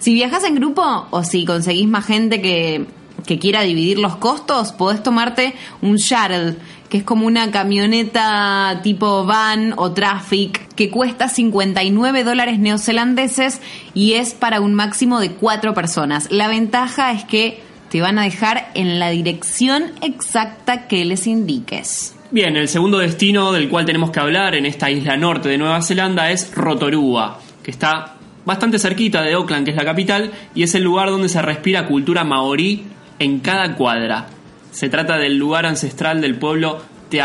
Si 0.00 0.12
viajas 0.12 0.42
en 0.42 0.56
grupo 0.56 1.06
o 1.10 1.22
si 1.22 1.44
conseguís 1.44 1.86
más 1.86 2.04
gente 2.04 2.42
que, 2.42 2.86
que 3.26 3.38
quiera 3.38 3.62
dividir 3.62 3.98
los 3.98 4.16
costos, 4.16 4.72
podés 4.72 5.04
tomarte 5.04 5.54
un 5.82 5.96
shuttle, 5.96 6.56
que 6.88 6.98
es 6.98 7.04
como 7.04 7.28
una 7.28 7.52
camioneta 7.52 8.80
tipo 8.82 9.24
van 9.24 9.74
o 9.76 9.92
traffic, 9.92 10.74
que 10.74 10.90
cuesta 10.90 11.28
59 11.28 12.24
dólares 12.24 12.58
neozelandeses 12.58 13.60
y 13.94 14.14
es 14.14 14.34
para 14.34 14.60
un 14.60 14.74
máximo 14.74 15.20
de 15.20 15.30
cuatro 15.30 15.74
personas. 15.74 16.26
La 16.32 16.48
ventaja 16.48 17.12
es 17.12 17.24
que 17.24 17.62
te 17.90 18.00
van 18.00 18.18
a 18.18 18.22
dejar 18.22 18.70
en 18.74 18.98
la 18.98 19.10
dirección 19.10 19.92
exacta 20.02 20.86
que 20.86 21.04
les 21.04 21.26
indiques. 21.26 22.14
Bien, 22.30 22.56
el 22.56 22.68
segundo 22.68 22.98
destino 22.98 23.52
del 23.52 23.68
cual 23.70 23.86
tenemos 23.86 24.10
que 24.10 24.20
hablar 24.20 24.54
en 24.54 24.66
esta 24.66 24.90
isla 24.90 25.16
norte 25.16 25.48
de 25.48 25.56
Nueva 25.56 25.80
Zelanda 25.80 26.30
es 26.30 26.54
Rotorua, 26.54 27.40
que 27.62 27.70
está 27.70 28.16
bastante 28.44 28.78
cerquita 28.78 29.22
de 29.22 29.32
Auckland, 29.32 29.64
que 29.64 29.70
es 29.70 29.76
la 29.76 29.84
capital, 29.84 30.32
y 30.54 30.62
es 30.62 30.74
el 30.74 30.82
lugar 30.82 31.08
donde 31.08 31.28
se 31.28 31.40
respira 31.40 31.86
cultura 31.86 32.24
maorí 32.24 32.84
en 33.18 33.40
cada 33.40 33.74
cuadra. 33.74 34.26
Se 34.70 34.90
trata 34.90 35.16
del 35.16 35.38
lugar 35.38 35.64
ancestral 35.64 36.20
del 36.20 36.36
pueblo 36.36 36.82
Te 37.08 37.22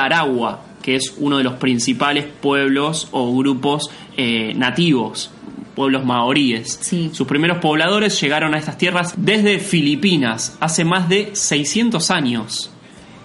que 0.82 0.96
es 0.96 1.16
uno 1.18 1.38
de 1.38 1.44
los 1.44 1.54
principales 1.56 2.26
pueblos 2.26 3.08
o 3.12 3.36
grupos 3.36 3.90
eh, 4.18 4.54
nativos, 4.56 5.32
pueblos 5.76 6.06
maoríes. 6.06 6.80
Sí. 6.82 7.10
Sus 7.14 7.28
primeros 7.28 7.58
pobladores 7.60 8.20
llegaron 8.22 8.54
a 8.54 8.58
estas 8.58 8.78
tierras 8.78 9.14
desde 9.18 9.60
Filipinas, 9.60 10.58
hace 10.60 10.86
más 10.86 11.10
de 11.10 11.32
600 11.34 12.12
años. 12.12 12.74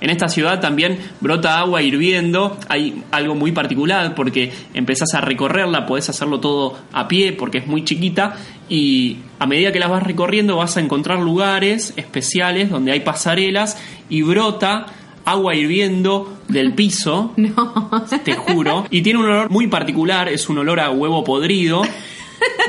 En 0.00 0.10
esta 0.10 0.28
ciudad 0.28 0.60
también 0.60 0.98
brota 1.20 1.58
agua 1.58 1.82
hirviendo, 1.82 2.56
hay 2.68 3.02
algo 3.10 3.34
muy 3.34 3.50
particular 3.50 4.14
porque 4.14 4.52
empezás 4.72 5.14
a 5.14 5.20
recorrerla, 5.20 5.86
podés 5.86 6.08
hacerlo 6.08 6.38
todo 6.38 6.78
a 6.92 7.08
pie 7.08 7.32
porque 7.32 7.58
es 7.58 7.66
muy 7.66 7.82
chiquita 7.84 8.36
y 8.68 9.18
a 9.40 9.46
medida 9.46 9.72
que 9.72 9.80
las 9.80 9.90
vas 9.90 10.04
recorriendo 10.04 10.56
vas 10.56 10.76
a 10.76 10.80
encontrar 10.80 11.18
lugares 11.18 11.94
especiales 11.96 12.70
donde 12.70 12.92
hay 12.92 13.00
pasarelas 13.00 13.76
y 14.08 14.22
brota 14.22 14.86
agua 15.24 15.54
hirviendo 15.54 16.38
del 16.48 16.74
piso, 16.74 17.34
te 18.24 18.34
juro, 18.34 18.86
y 18.90 19.02
tiene 19.02 19.18
un 19.18 19.26
olor 19.26 19.50
muy 19.50 19.66
particular, 19.66 20.28
es 20.28 20.48
un 20.48 20.58
olor 20.58 20.80
a 20.80 20.90
huevo 20.90 21.22
podrido, 21.22 21.82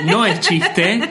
no 0.05 0.25
es 0.25 0.39
chiste. 0.39 1.01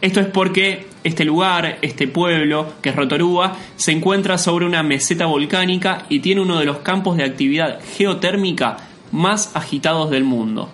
Esto 0.00 0.20
es 0.20 0.26
porque 0.26 0.86
este 1.02 1.24
lugar, 1.24 1.78
este 1.82 2.06
pueblo, 2.06 2.74
que 2.82 2.90
es 2.90 2.96
Rotorua, 2.96 3.56
se 3.76 3.92
encuentra 3.92 4.38
sobre 4.38 4.66
una 4.66 4.82
meseta 4.82 5.26
volcánica 5.26 6.06
y 6.08 6.20
tiene 6.20 6.40
uno 6.40 6.58
de 6.58 6.66
los 6.66 6.78
campos 6.78 7.16
de 7.16 7.24
actividad 7.24 7.80
geotérmica 7.96 8.76
más 9.10 9.56
agitados 9.56 10.10
del 10.10 10.24
mundo. 10.24 10.70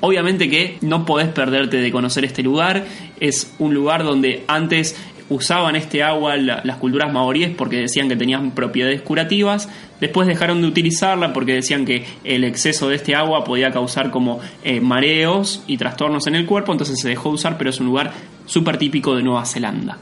Obviamente 0.00 0.50
que 0.50 0.78
no 0.80 1.06
podés 1.06 1.28
perderte 1.28 1.76
de 1.76 1.92
conocer 1.92 2.24
este 2.24 2.42
lugar, 2.42 2.86
es 3.20 3.54
un 3.58 3.72
lugar 3.72 4.02
donde 4.02 4.42
antes 4.48 4.96
usaban 5.28 5.76
este 5.76 6.02
agua 6.02 6.36
la- 6.36 6.60
las 6.64 6.76
culturas 6.76 7.12
maoríes 7.12 7.50
porque 7.56 7.76
decían 7.76 8.08
que 8.08 8.16
tenían 8.16 8.50
propiedades 8.52 9.00
curativas, 9.02 9.68
después 10.00 10.26
dejaron 10.28 10.60
de 10.62 10.68
utilizarla 10.68 11.32
porque 11.32 11.54
decían 11.54 11.84
que 11.84 12.04
el 12.24 12.44
exceso 12.44 12.88
de 12.88 12.96
este 12.96 13.14
agua 13.14 13.44
podía 13.44 13.70
causar 13.70 14.10
como 14.10 14.40
eh, 14.64 14.80
mareos 14.80 15.62
y 15.66 15.76
trastornos 15.78 16.26
en 16.26 16.34
el 16.34 16.46
cuerpo, 16.46 16.72
entonces 16.72 16.98
se 17.00 17.08
dejó 17.08 17.28
de 17.30 17.34
usar, 17.36 17.58
pero 17.58 17.70
es 17.70 17.80
un 17.80 17.86
lugar 17.86 18.12
súper 18.46 18.76
típico 18.78 19.14
de 19.16 19.22
Nueva 19.22 19.44
Zelanda. 19.44 19.98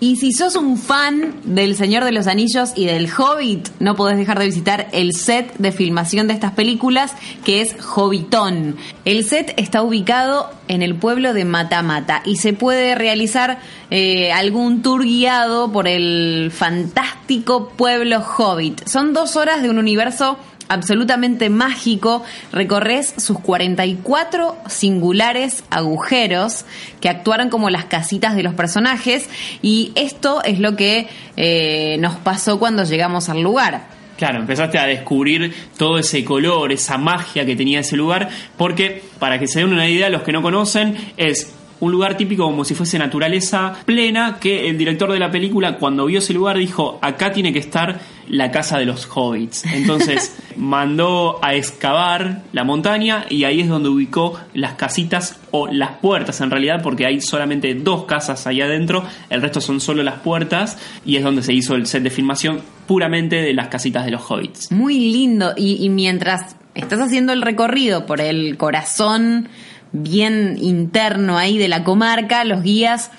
Y 0.00 0.16
si 0.16 0.32
sos 0.32 0.54
un 0.54 0.78
fan 0.78 1.34
del 1.42 1.74
Señor 1.74 2.04
de 2.04 2.12
los 2.12 2.28
Anillos 2.28 2.70
y 2.76 2.86
del 2.86 3.10
Hobbit, 3.10 3.68
no 3.80 3.96
podés 3.96 4.16
dejar 4.16 4.38
de 4.38 4.46
visitar 4.46 4.88
el 4.92 5.12
set 5.12 5.56
de 5.58 5.72
filmación 5.72 6.28
de 6.28 6.34
estas 6.34 6.52
películas, 6.52 7.12
que 7.44 7.62
es 7.62 7.74
Hobbitón. 7.96 8.76
El 9.04 9.24
set 9.24 9.54
está 9.56 9.82
ubicado 9.82 10.50
en 10.68 10.82
el 10.82 10.94
pueblo 10.94 11.34
de 11.34 11.44
Matamata 11.44 12.22
y 12.24 12.36
se 12.36 12.52
puede 12.52 12.94
realizar 12.94 13.58
eh, 13.90 14.30
algún 14.30 14.82
tour 14.82 15.02
guiado 15.02 15.72
por 15.72 15.88
el 15.88 16.52
fantástico 16.54 17.70
pueblo 17.70 18.20
Hobbit. 18.20 18.86
Son 18.86 19.12
dos 19.12 19.34
horas 19.34 19.62
de 19.62 19.70
un 19.70 19.78
universo 19.78 20.38
absolutamente 20.68 21.50
mágico, 21.50 22.22
recorres 22.52 23.14
sus 23.16 23.38
44 23.40 24.56
singulares 24.68 25.64
agujeros 25.70 26.64
que 27.00 27.08
actuaron 27.08 27.48
como 27.48 27.70
las 27.70 27.86
casitas 27.86 28.36
de 28.36 28.42
los 28.42 28.54
personajes 28.54 29.28
y 29.62 29.92
esto 29.94 30.42
es 30.44 30.60
lo 30.60 30.76
que 30.76 31.08
eh, 31.36 31.96
nos 32.00 32.16
pasó 32.16 32.58
cuando 32.58 32.84
llegamos 32.84 33.28
al 33.28 33.42
lugar. 33.42 33.98
Claro, 34.16 34.40
empezaste 34.40 34.78
a 34.78 34.86
descubrir 34.86 35.54
todo 35.76 35.96
ese 35.96 36.24
color, 36.24 36.72
esa 36.72 36.98
magia 36.98 37.46
que 37.46 37.54
tenía 37.54 37.80
ese 37.80 37.96
lugar, 37.96 38.28
porque 38.56 39.02
para 39.20 39.38
que 39.38 39.46
se 39.46 39.60
den 39.60 39.72
una 39.72 39.88
idea, 39.88 40.08
los 40.10 40.22
que 40.22 40.32
no 40.32 40.42
conocen, 40.42 40.96
es 41.16 41.54
un 41.80 41.92
lugar 41.92 42.16
típico 42.16 42.44
como 42.44 42.64
si 42.64 42.74
fuese 42.74 42.98
naturaleza 42.98 43.74
plena, 43.84 44.38
que 44.40 44.68
el 44.68 44.76
director 44.76 45.12
de 45.12 45.20
la 45.20 45.30
película 45.30 45.76
cuando 45.76 46.06
vio 46.06 46.18
ese 46.18 46.34
lugar 46.34 46.58
dijo, 46.58 46.98
acá 47.00 47.32
tiene 47.32 47.52
que 47.52 47.60
estar 47.60 48.00
la 48.28 48.50
casa 48.50 48.78
de 48.78 48.86
los 48.86 49.06
hobbits. 49.06 49.64
Entonces 49.64 50.36
mandó 50.56 51.38
a 51.42 51.54
excavar 51.54 52.42
la 52.52 52.64
montaña 52.64 53.26
y 53.28 53.44
ahí 53.44 53.60
es 53.60 53.68
donde 53.68 53.88
ubicó 53.88 54.38
las 54.54 54.74
casitas 54.74 55.38
o 55.50 55.66
las 55.68 55.92
puertas 55.98 56.40
en 56.40 56.50
realidad, 56.50 56.82
porque 56.82 57.06
hay 57.06 57.20
solamente 57.20 57.74
dos 57.74 58.04
casas 58.04 58.46
ahí 58.46 58.60
adentro, 58.60 59.04
el 59.30 59.42
resto 59.42 59.60
son 59.60 59.80
solo 59.80 60.02
las 60.02 60.20
puertas 60.20 60.78
y 61.04 61.16
es 61.16 61.24
donde 61.24 61.42
se 61.42 61.52
hizo 61.52 61.74
el 61.74 61.86
set 61.86 62.02
de 62.02 62.10
filmación 62.10 62.60
puramente 62.86 63.36
de 63.36 63.54
las 63.54 63.68
casitas 63.68 64.04
de 64.04 64.10
los 64.10 64.22
hobbits. 64.30 64.70
Muy 64.72 64.98
lindo 65.12 65.52
y, 65.56 65.84
y 65.84 65.88
mientras 65.88 66.56
estás 66.74 67.00
haciendo 67.00 67.32
el 67.32 67.42
recorrido 67.42 68.06
por 68.06 68.20
el 68.20 68.56
corazón 68.56 69.48
bien 69.92 70.58
interno 70.60 71.38
ahí 71.38 71.58
de 71.58 71.68
la 71.68 71.84
comarca, 71.84 72.44
los 72.44 72.62
guías 72.62 73.10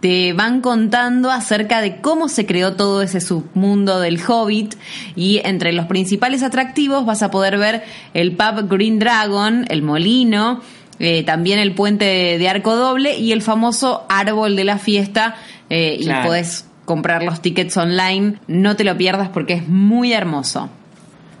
te 0.00 0.32
van 0.32 0.60
contando 0.60 1.30
acerca 1.30 1.80
de 1.80 2.00
cómo 2.00 2.28
se 2.28 2.46
creó 2.46 2.74
todo 2.74 3.02
ese 3.02 3.20
submundo 3.20 4.00
del 4.00 4.20
Hobbit. 4.26 4.74
Y 5.16 5.40
entre 5.44 5.72
los 5.72 5.86
principales 5.86 6.42
atractivos 6.42 7.04
vas 7.04 7.22
a 7.22 7.30
poder 7.30 7.58
ver 7.58 7.82
el 8.14 8.36
pub 8.36 8.68
Green 8.68 8.98
Dragon, 8.98 9.64
el 9.68 9.82
molino, 9.82 10.60
eh, 11.00 11.22
también 11.24 11.58
el 11.58 11.74
puente 11.74 12.04
de, 12.04 12.38
de 12.38 12.48
arco 12.48 12.76
doble 12.76 13.18
y 13.18 13.32
el 13.32 13.42
famoso 13.42 14.06
árbol 14.08 14.56
de 14.56 14.64
la 14.64 14.78
fiesta 14.78 15.36
eh, 15.70 15.96
y 16.00 16.08
podés 16.24 16.66
comprar 16.84 17.22
los 17.22 17.42
tickets 17.42 17.76
online, 17.76 18.38
no 18.46 18.74
te 18.74 18.82
lo 18.82 18.96
pierdas 18.96 19.28
porque 19.28 19.52
es 19.52 19.68
muy 19.68 20.14
hermoso. 20.14 20.70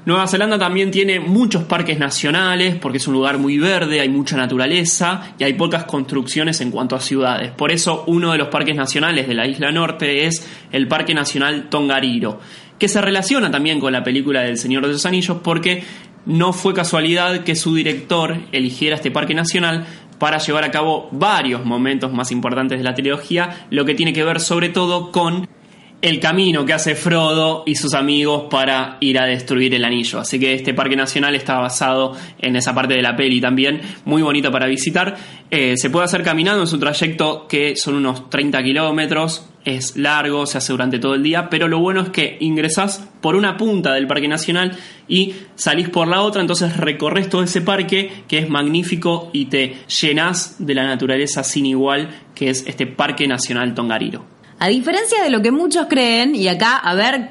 Nueva 0.08 0.26
Zelanda 0.26 0.58
también 0.58 0.90
tiene 0.90 1.20
muchos 1.20 1.64
parques 1.64 1.98
nacionales 1.98 2.76
porque 2.76 2.96
es 2.96 3.06
un 3.06 3.12
lugar 3.12 3.36
muy 3.36 3.58
verde, 3.58 4.00
hay 4.00 4.08
mucha 4.08 4.38
naturaleza 4.38 5.34
y 5.38 5.44
hay 5.44 5.52
pocas 5.52 5.84
construcciones 5.84 6.62
en 6.62 6.70
cuanto 6.70 6.96
a 6.96 7.00
ciudades. 7.00 7.50
Por 7.50 7.70
eso 7.70 8.04
uno 8.06 8.32
de 8.32 8.38
los 8.38 8.48
parques 8.48 8.74
nacionales 8.74 9.28
de 9.28 9.34
la 9.34 9.46
isla 9.46 9.70
norte 9.70 10.24
es 10.24 10.48
el 10.72 10.88
Parque 10.88 11.12
Nacional 11.12 11.68
Tongariro, 11.68 12.40
que 12.78 12.88
se 12.88 13.02
relaciona 13.02 13.50
también 13.50 13.80
con 13.80 13.92
la 13.92 14.02
película 14.02 14.40
del 14.40 14.56
Señor 14.56 14.86
de 14.86 14.92
los 14.92 15.04
Anillos 15.04 15.40
porque 15.44 15.84
no 16.24 16.54
fue 16.54 16.72
casualidad 16.72 17.44
que 17.44 17.54
su 17.54 17.74
director 17.74 18.38
eligiera 18.50 18.96
este 18.96 19.10
parque 19.10 19.34
nacional 19.34 19.84
para 20.18 20.38
llevar 20.38 20.64
a 20.64 20.70
cabo 20.70 21.10
varios 21.12 21.66
momentos 21.66 22.14
más 22.14 22.32
importantes 22.32 22.78
de 22.78 22.84
la 22.84 22.94
trilogía, 22.94 23.66
lo 23.68 23.84
que 23.84 23.94
tiene 23.94 24.14
que 24.14 24.24
ver 24.24 24.40
sobre 24.40 24.70
todo 24.70 25.12
con 25.12 25.46
el 26.00 26.20
camino 26.20 26.64
que 26.64 26.72
hace 26.72 26.94
Frodo 26.94 27.64
y 27.66 27.74
sus 27.74 27.94
amigos 27.94 28.44
para 28.48 28.98
ir 29.00 29.18
a 29.18 29.24
destruir 29.24 29.74
el 29.74 29.84
anillo. 29.84 30.20
Así 30.20 30.38
que 30.38 30.54
este 30.54 30.72
parque 30.72 30.94
nacional 30.94 31.34
está 31.34 31.58
basado 31.58 32.16
en 32.38 32.54
esa 32.54 32.72
parte 32.74 32.94
de 32.94 33.02
la 33.02 33.16
peli 33.16 33.40
también, 33.40 33.80
muy 34.04 34.22
bonito 34.22 34.52
para 34.52 34.66
visitar. 34.66 35.16
Eh, 35.50 35.76
se 35.76 35.90
puede 35.90 36.04
hacer 36.04 36.22
caminando, 36.22 36.62
es 36.62 36.72
un 36.72 36.80
trayecto 36.80 37.48
que 37.48 37.74
son 37.74 37.96
unos 37.96 38.30
30 38.30 38.62
kilómetros, 38.62 39.48
es 39.64 39.96
largo, 39.96 40.46
se 40.46 40.58
hace 40.58 40.72
durante 40.72 41.00
todo 41.00 41.14
el 41.14 41.22
día, 41.22 41.50
pero 41.50 41.66
lo 41.66 41.80
bueno 41.80 42.02
es 42.02 42.10
que 42.10 42.36
ingresás 42.40 43.08
por 43.20 43.34
una 43.34 43.56
punta 43.56 43.92
del 43.92 44.06
parque 44.06 44.28
nacional 44.28 44.78
y 45.08 45.34
salís 45.56 45.88
por 45.88 46.06
la 46.06 46.22
otra, 46.22 46.42
entonces 46.42 46.76
recorres 46.76 47.28
todo 47.28 47.42
ese 47.42 47.60
parque 47.60 48.22
que 48.28 48.38
es 48.38 48.48
magnífico 48.48 49.30
y 49.32 49.46
te 49.46 49.74
llenás 50.00 50.56
de 50.58 50.74
la 50.74 50.84
naturaleza 50.84 51.42
sin 51.42 51.66
igual 51.66 52.08
que 52.34 52.50
es 52.50 52.64
este 52.68 52.86
Parque 52.86 53.26
Nacional 53.26 53.74
Tongariro. 53.74 54.37
A 54.58 54.68
diferencia 54.68 55.22
de 55.22 55.30
lo 55.30 55.40
que 55.40 55.52
muchos 55.52 55.86
creen, 55.88 56.34
y 56.34 56.48
acá 56.48 56.76
a 56.76 56.94
ver, 56.94 57.30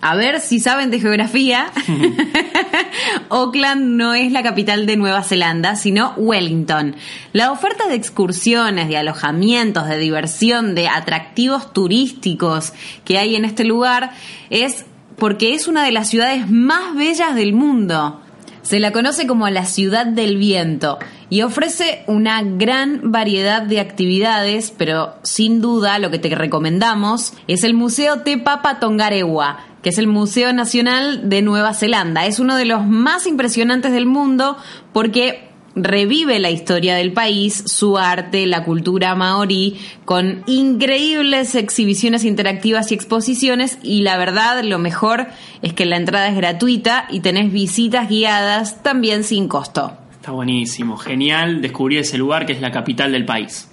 a 0.00 0.16
ver 0.16 0.40
si 0.40 0.58
saben 0.58 0.90
de 0.90 1.00
geografía, 1.00 1.70
Auckland 3.30 3.96
no 3.96 4.14
es 4.14 4.32
la 4.32 4.42
capital 4.42 4.84
de 4.84 4.96
Nueva 4.96 5.22
Zelanda, 5.22 5.76
sino 5.76 6.14
Wellington. 6.16 6.96
La 7.32 7.52
oferta 7.52 7.86
de 7.86 7.94
excursiones, 7.94 8.88
de 8.88 8.96
alojamientos, 8.96 9.86
de 9.88 9.98
diversión, 9.98 10.74
de 10.74 10.88
atractivos 10.88 11.72
turísticos 11.72 12.72
que 13.04 13.18
hay 13.18 13.36
en 13.36 13.44
este 13.44 13.64
lugar 13.64 14.10
es 14.50 14.84
porque 15.16 15.54
es 15.54 15.68
una 15.68 15.84
de 15.84 15.92
las 15.92 16.08
ciudades 16.08 16.50
más 16.50 16.94
bellas 16.96 17.34
del 17.34 17.52
mundo. 17.52 18.20
Se 18.62 18.80
la 18.80 18.92
conoce 18.92 19.26
como 19.26 19.48
la 19.48 19.64
ciudad 19.64 20.06
del 20.06 20.36
viento 20.36 20.98
y 21.30 21.42
ofrece 21.42 22.04
una 22.06 22.42
gran 22.42 23.12
variedad 23.12 23.62
de 23.62 23.80
actividades, 23.80 24.72
pero 24.76 25.14
sin 25.22 25.60
duda 25.60 25.98
lo 25.98 26.10
que 26.10 26.18
te 26.18 26.34
recomendamos 26.34 27.32
es 27.46 27.64
el 27.64 27.74
Museo 27.74 28.20
Te 28.20 28.38
Papa 28.38 28.80
Tongarewa, 28.80 29.58
que 29.82 29.90
es 29.90 29.98
el 29.98 30.06
Museo 30.06 30.52
Nacional 30.52 31.28
de 31.28 31.42
Nueva 31.42 31.74
Zelanda. 31.74 32.26
Es 32.26 32.40
uno 32.40 32.56
de 32.56 32.64
los 32.64 32.86
más 32.86 33.26
impresionantes 33.26 33.92
del 33.92 34.06
mundo 34.06 34.56
porque 34.92 35.47
revive 35.82 36.38
la 36.38 36.50
historia 36.50 36.94
del 36.94 37.12
país, 37.12 37.64
su 37.66 37.98
arte, 37.98 38.46
la 38.46 38.64
cultura 38.64 39.14
maorí, 39.14 39.78
con 40.04 40.42
increíbles 40.46 41.54
exhibiciones 41.54 42.24
interactivas 42.24 42.90
y 42.90 42.94
exposiciones 42.94 43.78
y 43.82 44.02
la 44.02 44.16
verdad 44.16 44.62
lo 44.64 44.78
mejor 44.78 45.28
es 45.62 45.72
que 45.72 45.86
la 45.86 45.96
entrada 45.96 46.28
es 46.28 46.36
gratuita 46.36 47.06
y 47.10 47.20
tenés 47.20 47.52
visitas 47.52 48.08
guiadas 48.08 48.82
también 48.82 49.24
sin 49.24 49.48
costo. 49.48 49.96
Está 50.12 50.32
buenísimo, 50.32 50.96
genial 50.96 51.62
descubrir 51.62 52.00
ese 52.00 52.18
lugar 52.18 52.44
que 52.44 52.52
es 52.52 52.60
la 52.60 52.70
capital 52.70 53.12
del 53.12 53.24
país. 53.24 53.67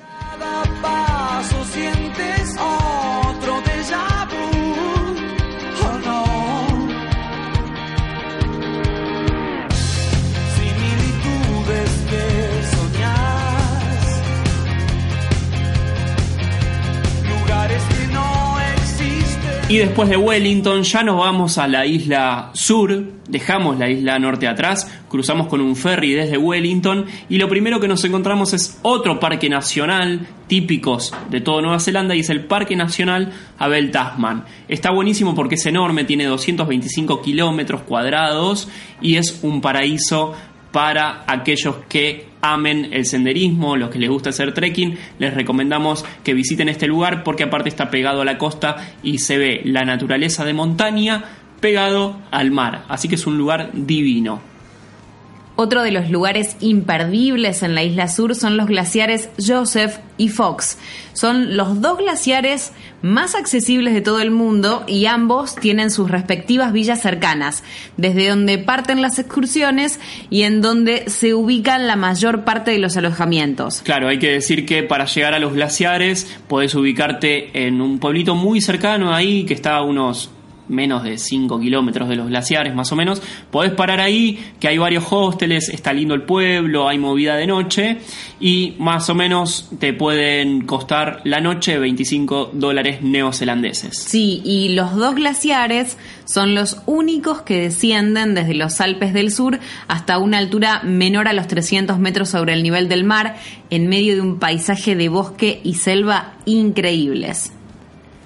Y 19.75 19.79
después 19.79 20.07
de 20.07 20.15
Wellington 20.15 20.83
ya 20.83 21.03
nos 21.03 21.17
vamos 21.17 21.57
a 21.57 21.67
la 21.67 21.85
isla 21.85 22.51
sur, 22.53 23.11
dejamos 23.27 23.77
la 23.77 23.89
isla 23.89 24.17
norte 24.19 24.47
atrás, 24.47 24.89
cruzamos 25.09 25.47
con 25.47 25.59
un 25.59 25.75
ferry 25.75 26.13
desde 26.13 26.37
Wellington. 26.37 27.05
Y 27.27 27.37
lo 27.39 27.49
primero 27.49 27.81
que 27.81 27.89
nos 27.89 28.01
encontramos 28.05 28.53
es 28.53 28.79
otro 28.83 29.19
parque 29.19 29.49
nacional 29.49 30.27
típicos 30.47 31.13
de 31.29 31.41
toda 31.41 31.61
Nueva 31.61 31.81
Zelanda 31.81 32.15
y 32.15 32.21
es 32.21 32.29
el 32.29 32.45
Parque 32.45 32.77
Nacional 32.77 33.33
Abel 33.57 33.91
Tasman. 33.91 34.45
Está 34.69 34.91
buenísimo 34.91 35.35
porque 35.35 35.55
es 35.55 35.65
enorme, 35.65 36.05
tiene 36.05 36.23
225 36.23 37.21
kilómetros 37.21 37.81
cuadrados 37.81 38.69
y 39.01 39.17
es 39.17 39.39
un 39.43 39.59
paraíso 39.59 40.35
para 40.75 41.23
aquellos 41.25 41.77
que 41.87 42.25
amen 42.41 42.89
el 42.91 43.05
senderismo, 43.05 43.77
los 43.77 43.89
que 43.89 43.97
les 43.97 44.09
gusta 44.09 44.31
hacer 44.31 44.53
trekking, 44.53 44.97
les 45.19 45.33
recomendamos 45.33 46.03
que 46.21 46.33
visiten 46.33 46.67
este 46.67 46.85
lugar 46.85 47.23
porque 47.23 47.43
aparte 47.43 47.69
está 47.69 47.89
pegado 47.89 48.23
a 48.23 48.25
la 48.25 48.37
costa 48.37 48.75
y 49.01 49.19
se 49.19 49.37
ve 49.37 49.61
la 49.63 49.85
naturaleza 49.85 50.43
de 50.43 50.53
montaña 50.53 51.23
pegado 51.61 52.17
al 52.29 52.51
mar, 52.51 52.83
así 52.89 53.07
que 53.07 53.15
es 53.15 53.25
un 53.25 53.37
lugar 53.37 53.69
divino. 53.71 54.54
Otro 55.57 55.83
de 55.83 55.91
los 55.91 56.09
lugares 56.09 56.57
imperdibles 56.59 57.63
en 57.63 57.75
la 57.75 57.83
isla 57.83 58.09
sur 58.09 58.35
son 58.35 58.57
los 58.57 58.67
glaciares 58.67 59.29
Joseph 59.39 59.99
y 60.17 60.27
Fox. 60.27 60.77
Son 61.13 61.55
los 61.55 61.79
dos 61.79 61.97
glaciares 61.97 62.73
más 63.01 63.35
accesibles 63.35 63.93
de 63.93 64.01
todo 64.01 64.19
el 64.19 64.31
mundo 64.31 64.83
y 64.85 65.05
ambos 65.05 65.55
tienen 65.55 65.91
sus 65.91 66.11
respectivas 66.11 66.73
villas 66.73 67.01
cercanas, 67.01 67.63
desde 67.95 68.27
donde 68.27 68.57
parten 68.57 69.01
las 69.01 69.17
excursiones 69.17 69.99
y 70.29 70.43
en 70.43 70.61
donde 70.61 71.09
se 71.09 71.33
ubican 71.33 71.87
la 71.87 71.95
mayor 71.95 72.43
parte 72.43 72.71
de 72.71 72.79
los 72.79 72.97
alojamientos. 72.97 73.81
Claro, 73.83 74.09
hay 74.09 74.19
que 74.19 74.31
decir 74.31 74.65
que 74.65 74.83
para 74.83 75.05
llegar 75.05 75.33
a 75.33 75.39
los 75.39 75.53
glaciares 75.53 76.29
podés 76.49 76.75
ubicarte 76.75 77.65
en 77.65 77.79
un 77.79 77.99
pueblito 77.99 78.35
muy 78.35 78.59
cercano 78.59 79.13
ahí 79.13 79.45
que 79.45 79.53
está 79.53 79.77
a 79.77 79.83
unos 79.83 80.31
menos 80.67 81.03
de 81.03 81.17
5 81.17 81.59
kilómetros 81.59 82.09
de 82.09 82.15
los 82.15 82.27
glaciares 82.27 82.75
más 82.75 82.91
o 82.91 82.95
menos. 82.95 83.21
Podés 83.51 83.71
parar 83.71 83.99
ahí, 83.99 84.39
que 84.59 84.67
hay 84.67 84.77
varios 84.77 85.05
hosteles, 85.09 85.69
está 85.69 85.93
lindo 85.93 86.13
el 86.13 86.23
pueblo, 86.23 86.87
hay 86.87 86.97
movida 86.97 87.35
de 87.35 87.47
noche 87.47 87.97
y 88.39 88.75
más 88.79 89.09
o 89.09 89.15
menos 89.15 89.69
te 89.79 89.93
pueden 89.93 90.61
costar 90.65 91.21
la 91.23 91.39
noche 91.39 91.77
25 91.77 92.51
dólares 92.53 93.01
neozelandeses. 93.01 93.97
Sí, 93.97 94.41
y 94.43 94.69
los 94.69 94.95
dos 94.95 95.15
glaciares 95.15 95.97
son 96.25 96.55
los 96.55 96.77
únicos 96.85 97.41
que 97.41 97.61
descienden 97.61 98.33
desde 98.33 98.55
los 98.55 98.81
Alpes 98.81 99.13
del 99.13 99.31
Sur 99.31 99.59
hasta 99.87 100.17
una 100.17 100.37
altura 100.37 100.81
menor 100.83 101.27
a 101.27 101.33
los 101.33 101.47
300 101.47 101.99
metros 101.99 102.29
sobre 102.29 102.53
el 102.53 102.63
nivel 102.63 102.89
del 102.89 103.03
mar, 103.03 103.37
en 103.69 103.87
medio 103.87 104.15
de 104.15 104.21
un 104.21 104.39
paisaje 104.39 104.95
de 104.95 105.09
bosque 105.09 105.61
y 105.63 105.75
selva 105.75 106.33
increíbles. 106.45 107.51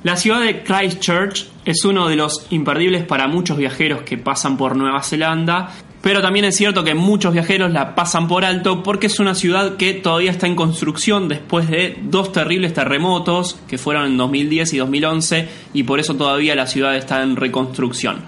La 0.01 0.15
ciudad 0.15 0.39
de 0.39 0.63
Christchurch 0.63 1.47
es 1.65 1.83
uno 1.83 2.07
de 2.07 2.15
los 2.15 2.47
imperdibles 2.51 3.03
para 3.03 3.27
muchos 3.27 3.57
viajeros 3.57 4.03
que 4.03 4.17
pasan 4.17 4.55
por 4.55 4.77
Nueva 4.77 5.03
Zelanda, 5.03 5.71
pero 6.01 6.21
también 6.21 6.45
es 6.45 6.55
cierto 6.55 6.85
que 6.85 6.95
muchos 6.95 7.33
viajeros 7.33 7.73
la 7.73 7.95
pasan 7.95 8.29
por 8.29 8.45
alto 8.45 8.81
porque 8.81 9.07
es 9.07 9.19
una 9.19 9.35
ciudad 9.35 9.75
que 9.75 9.93
todavía 9.93 10.31
está 10.31 10.47
en 10.47 10.55
construcción 10.55 11.27
después 11.27 11.69
de 11.69 11.97
dos 12.01 12.31
terribles 12.31 12.73
terremotos 12.73 13.59
que 13.67 13.77
fueron 13.77 14.05
en 14.05 14.15
2010 14.15 14.73
y 14.73 14.77
2011 14.77 15.49
y 15.73 15.83
por 15.83 15.99
eso 15.99 16.15
todavía 16.15 16.55
la 16.55 16.67
ciudad 16.67 16.95
está 16.95 17.21
en 17.21 17.35
reconstrucción. 17.35 18.21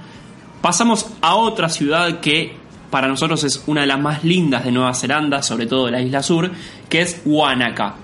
Pasamos 0.62 1.06
a 1.22 1.36
otra 1.36 1.70
ciudad 1.70 2.20
que 2.20 2.54
para 2.90 3.08
nosotros 3.08 3.46
es 3.46 3.64
una 3.68 3.82
de 3.82 3.88
las 3.88 4.02
más 4.02 4.26
lindas 4.26 4.66
de 4.66 4.74
Nueva 4.74 4.94
Zelanda, 4.94 5.42
sobre 5.42 5.68
todo 5.68 5.86
de 5.86 5.94
la 5.94 6.02
isla 6.02 6.22
sur, 6.22 6.52
que 6.90 7.02
es 7.02 7.22
Wanaka. 7.24 7.96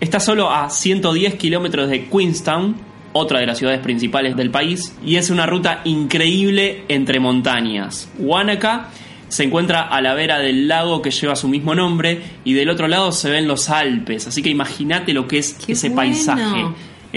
Está 0.00 0.20
solo 0.20 0.50
a 0.50 0.68
110 0.68 1.34
kilómetros 1.36 1.88
de 1.88 2.06
Queenstown, 2.08 2.76
otra 3.12 3.40
de 3.40 3.46
las 3.46 3.58
ciudades 3.58 3.80
principales 3.80 4.36
del 4.36 4.50
país, 4.50 4.94
y 5.04 5.16
es 5.16 5.30
una 5.30 5.46
ruta 5.46 5.80
increíble 5.84 6.84
entre 6.88 7.18
montañas. 7.18 8.10
Wanaka 8.18 8.90
se 9.28 9.44
encuentra 9.44 9.82
a 9.82 10.00
la 10.02 10.14
vera 10.14 10.38
del 10.38 10.68
lago 10.68 11.02
que 11.02 11.10
lleva 11.10 11.34
su 11.34 11.48
mismo 11.48 11.74
nombre 11.74 12.20
y 12.44 12.52
del 12.52 12.68
otro 12.68 12.88
lado 12.88 13.10
se 13.12 13.30
ven 13.30 13.48
los 13.48 13.70
Alpes, 13.70 14.26
así 14.26 14.42
que 14.42 14.50
imagínate 14.50 15.12
lo 15.12 15.26
que 15.26 15.38
es 15.38 15.54
Qué 15.54 15.72
ese 15.72 15.88
bueno. 15.88 16.12
paisaje. 16.12 16.66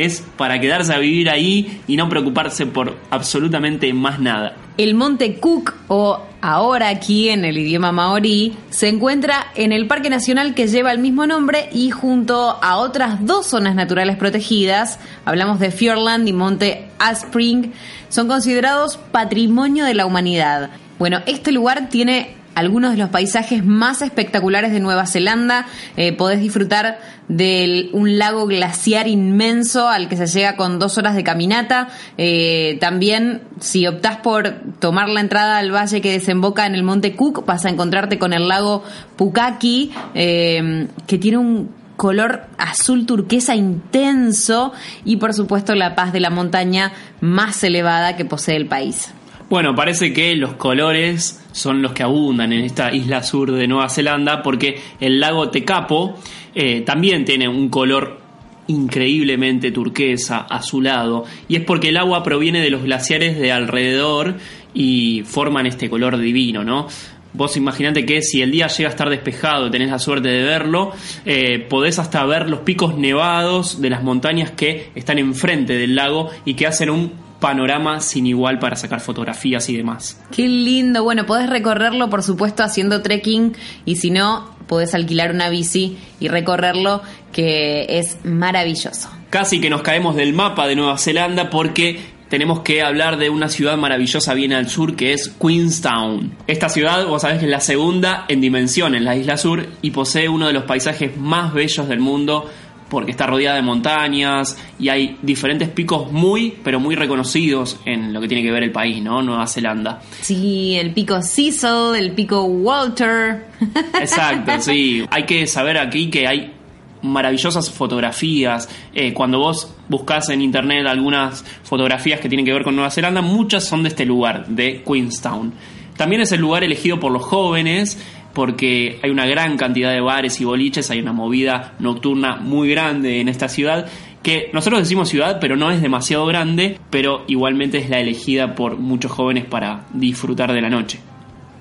Es 0.05 0.23
para 0.37 0.61
quedarse 0.61 0.93
a 0.93 0.97
vivir 0.97 1.29
ahí 1.29 1.81
y 1.85 1.97
no 1.97 2.07
preocuparse 2.07 2.65
por 2.65 2.95
absolutamente 3.09 3.91
más 3.93 4.19
nada. 4.19 4.55
El 4.77 4.95
monte 4.95 5.35
Cook, 5.35 5.73
o 5.89 6.21
ahora 6.41 6.87
aquí 6.87 7.27
en 7.27 7.43
el 7.43 7.57
idioma 7.57 7.91
maorí, 7.91 8.55
se 8.69 8.87
encuentra 8.87 9.47
en 9.55 9.73
el 9.73 9.87
Parque 9.87 10.09
Nacional 10.09 10.55
que 10.55 10.67
lleva 10.67 10.93
el 10.93 10.99
mismo 10.99 11.27
nombre 11.27 11.67
y 11.73 11.89
junto 11.89 12.57
a 12.61 12.77
otras 12.77 13.25
dos 13.25 13.47
zonas 13.47 13.75
naturales 13.75 14.15
protegidas, 14.15 14.99
hablamos 15.25 15.59
de 15.59 15.69
Fiordland 15.69 16.25
y 16.29 16.31
Monte 16.31 16.87
Aspring, 16.97 17.73
son 18.07 18.29
considerados 18.29 18.95
patrimonio 18.95 19.83
de 19.83 19.95
la 19.95 20.05
humanidad. 20.05 20.69
Bueno, 20.97 21.19
este 21.25 21.51
lugar 21.51 21.89
tiene 21.89 22.38
algunos 22.55 22.91
de 22.91 22.97
los 22.97 23.09
paisajes 23.09 23.65
más 23.65 24.01
espectaculares 24.01 24.71
de 24.71 24.79
Nueva 24.79 25.05
Zelanda. 25.05 25.65
Eh, 25.97 26.13
podés 26.13 26.39
disfrutar 26.39 26.99
de 27.27 27.89
un 27.93 28.17
lago 28.17 28.47
glaciar 28.47 29.07
inmenso 29.07 29.87
al 29.87 30.09
que 30.09 30.17
se 30.17 30.27
llega 30.27 30.55
con 30.55 30.79
dos 30.79 30.97
horas 30.97 31.15
de 31.15 31.23
caminata. 31.23 31.89
Eh, 32.17 32.77
también, 32.81 33.41
si 33.59 33.87
optás 33.87 34.17
por 34.17 34.55
tomar 34.79 35.09
la 35.09 35.21
entrada 35.21 35.57
al 35.57 35.73
valle 35.73 36.01
que 36.01 36.11
desemboca 36.11 36.65
en 36.65 36.75
el 36.75 36.83
monte 36.83 37.15
Cook, 37.15 37.45
vas 37.45 37.65
a 37.65 37.69
encontrarte 37.69 38.19
con 38.19 38.33
el 38.33 38.47
lago 38.47 38.83
Pukaki, 39.15 39.91
eh, 40.15 40.87
que 41.07 41.17
tiene 41.17 41.37
un 41.37 41.79
color 41.99 42.43
azul 42.57 43.05
turquesa 43.05 43.55
intenso 43.55 44.71
y 45.03 45.17
por 45.17 45.33
supuesto 45.33 45.75
la 45.75 45.95
paz 45.95 46.13
de 46.13 46.21
la 46.21 46.29
montaña 46.29 46.93
más 47.19 47.61
elevada 47.61 48.15
que 48.15 48.23
posee 48.23 48.55
el 48.55 48.67
país. 48.67 49.13
Bueno, 49.49 49.73
parece 49.73 50.13
que 50.13 50.35
los 50.35 50.53
colores 50.53 51.43
son 51.53 51.81
los 51.81 51.93
que 51.93 52.03
abundan 52.03 52.53
en 52.53 52.63
esta 52.63 52.93
isla 52.93 53.23
sur 53.23 53.51
de 53.51 53.67
Nueva 53.67 53.89
Zelanda 53.89 54.43
porque 54.43 54.79
el 54.99 55.19
lago 55.19 55.49
Tekapo 55.49 56.19
eh, 56.53 56.81
también 56.81 57.25
tiene 57.25 57.47
un 57.47 57.67
color 57.69 58.19
increíblemente 58.67 59.71
turquesa, 59.71 60.41
azulado, 60.41 61.25
y 61.47 61.55
es 61.55 61.63
porque 61.63 61.89
el 61.89 61.97
agua 61.97 62.21
proviene 62.21 62.61
de 62.61 62.69
los 62.69 62.83
glaciares 62.83 63.39
de 63.39 63.51
alrededor 63.51 64.35
y 64.75 65.23
forman 65.25 65.65
este 65.65 65.89
color 65.89 66.19
divino, 66.19 66.63
¿no? 66.63 66.85
Vos 67.33 67.57
imaginate 67.57 68.05
que 68.05 68.21
si 68.21 68.43
el 68.43 68.51
día 68.51 68.67
llega 68.67 68.89
a 68.89 68.91
estar 68.91 69.09
despejado 69.09 69.71
tenés 69.71 69.89
la 69.89 69.97
suerte 69.97 70.29
de 70.29 70.43
verlo, 70.43 70.91
eh, 71.25 71.57
podés 71.57 71.97
hasta 71.97 72.23
ver 72.25 72.47
los 72.47 72.59
picos 72.59 72.95
nevados 72.99 73.81
de 73.81 73.89
las 73.89 74.03
montañas 74.03 74.51
que 74.51 74.91
están 74.93 75.17
enfrente 75.17 75.73
del 75.73 75.95
lago 75.95 76.29
y 76.45 76.53
que 76.53 76.67
hacen 76.67 76.91
un 76.91 77.28
panorama 77.39 78.01
sin 78.01 78.27
igual 78.27 78.59
para 78.59 78.75
sacar 78.75 78.99
fotografías 78.99 79.69
y 79.69 79.77
demás. 79.77 80.19
Qué 80.31 80.47
lindo. 80.47 81.03
Bueno, 81.03 81.25
podés 81.25 81.49
recorrerlo, 81.49 82.09
por 82.09 82.23
supuesto, 82.23 82.63
haciendo 82.63 83.01
trekking 83.01 83.55
y 83.85 83.95
si 83.95 84.11
no, 84.11 84.55
podés 84.67 84.93
alquilar 84.93 85.31
una 85.31 85.49
bici 85.49 85.97
y 86.19 86.27
recorrerlo, 86.27 87.01
que 87.31 87.99
es 87.99 88.17
maravilloso. 88.23 89.09
Casi 89.29 89.61
que 89.61 89.69
nos 89.69 89.81
caemos 89.81 90.15
del 90.15 90.33
mapa 90.33 90.67
de 90.67 90.75
Nueva 90.75 90.97
Zelanda 90.97 91.49
porque 91.49 91.99
tenemos 92.29 92.59
que 92.59 92.83
hablar 92.83 93.17
de 93.17 93.29
una 93.29 93.49
ciudad 93.49 93.75
maravillosa 93.77 94.33
bien 94.35 94.53
al 94.53 94.69
sur 94.69 94.95
que 94.95 95.13
es 95.13 95.29
Queenstown. 95.29 96.35
Esta 96.47 96.69
ciudad, 96.69 97.05
vos 97.07 97.23
sabés 97.23 97.39
que 97.39 97.45
es 97.45 97.51
la 97.51 97.59
segunda 97.59 98.25
en 98.27 98.39
dimensión 98.39 98.95
en 98.95 99.03
la 99.03 99.15
isla 99.15 99.37
sur 99.37 99.65
y 99.81 99.91
posee 99.91 100.29
uno 100.29 100.47
de 100.47 100.53
los 100.53 100.63
paisajes 100.63 101.17
más 101.17 101.53
bellos 101.53 101.87
del 101.87 101.99
mundo 101.99 102.49
porque 102.89 103.11
está 103.11 103.27
rodeada 103.27 103.55
de 103.55 103.61
montañas 103.61 104.57
y 104.79 104.89
hay 104.89 105.17
diferentes 105.21 105.69
picos 105.69 106.11
muy, 106.11 106.57
pero 106.63 106.79
muy 106.79 106.95
reconocidos 106.95 107.79
en 107.85 108.11
lo 108.11 108.19
que 108.21 108.27
tiene 108.27 108.43
que 108.43 108.51
ver 108.51 108.63
el 108.63 108.71
país, 108.71 109.01
¿no? 109.01 109.21
Nueva 109.21 109.47
Zelanda. 109.47 110.01
Sí, 110.21 110.75
el 110.75 110.93
pico 110.93 111.21
Cecil, 111.21 111.95
el 111.95 112.13
pico 112.13 112.43
Walter. 112.43 113.47
Exacto, 113.99 114.51
sí. 114.59 115.05
Hay 115.09 115.23
que 115.23 115.45
saber 115.47 115.77
aquí 115.77 116.09
que 116.09 116.27
hay 116.27 116.53
maravillosas 117.01 117.69
fotografías. 117.69 118.69
Eh, 118.93 119.13
cuando 119.13 119.39
vos 119.39 119.73
buscas 119.87 120.29
en 120.29 120.41
internet 120.41 120.85
algunas 120.87 121.43
fotografías 121.63 122.19
que 122.19 122.29
tienen 122.29 122.45
que 122.45 122.53
ver 122.53 122.63
con 122.63 122.75
Nueva 122.75 122.91
Zelanda, 122.91 123.21
muchas 123.21 123.63
son 123.63 123.83
de 123.83 123.89
este 123.89 124.05
lugar, 124.05 124.47
de 124.47 124.83
Queenstown. 124.83 125.53
También 125.95 126.21
es 126.21 126.31
el 126.31 126.39
lugar 126.39 126.63
elegido 126.63 126.99
por 126.99 127.11
los 127.11 127.23
jóvenes 127.23 128.01
porque 128.33 128.99
hay 129.03 129.09
una 129.09 129.25
gran 129.25 129.57
cantidad 129.57 129.91
de 129.91 130.01
bares 130.01 130.39
y 130.41 130.45
boliches, 130.45 130.89
hay 130.91 130.99
una 130.99 131.13
movida 131.13 131.73
nocturna 131.79 132.37
muy 132.37 132.69
grande 132.69 133.19
en 133.21 133.27
esta 133.27 133.49
ciudad 133.49 133.87
que 134.23 134.49
nosotros 134.53 134.81
decimos 134.81 135.09
ciudad, 135.09 135.39
pero 135.39 135.55
no 135.55 135.71
es 135.71 135.81
demasiado 135.81 136.25
grande, 136.25 136.79
pero 136.89 137.23
igualmente 137.27 137.77
es 137.77 137.89
la 137.89 137.99
elegida 137.99 138.55
por 138.55 138.77
muchos 138.77 139.11
jóvenes 139.11 139.45
para 139.45 139.85
disfrutar 139.93 140.51
de 140.51 140.61
la 140.61 140.69
noche. 140.69 140.99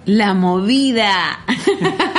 La 0.07 0.35
movida. 0.35 1.41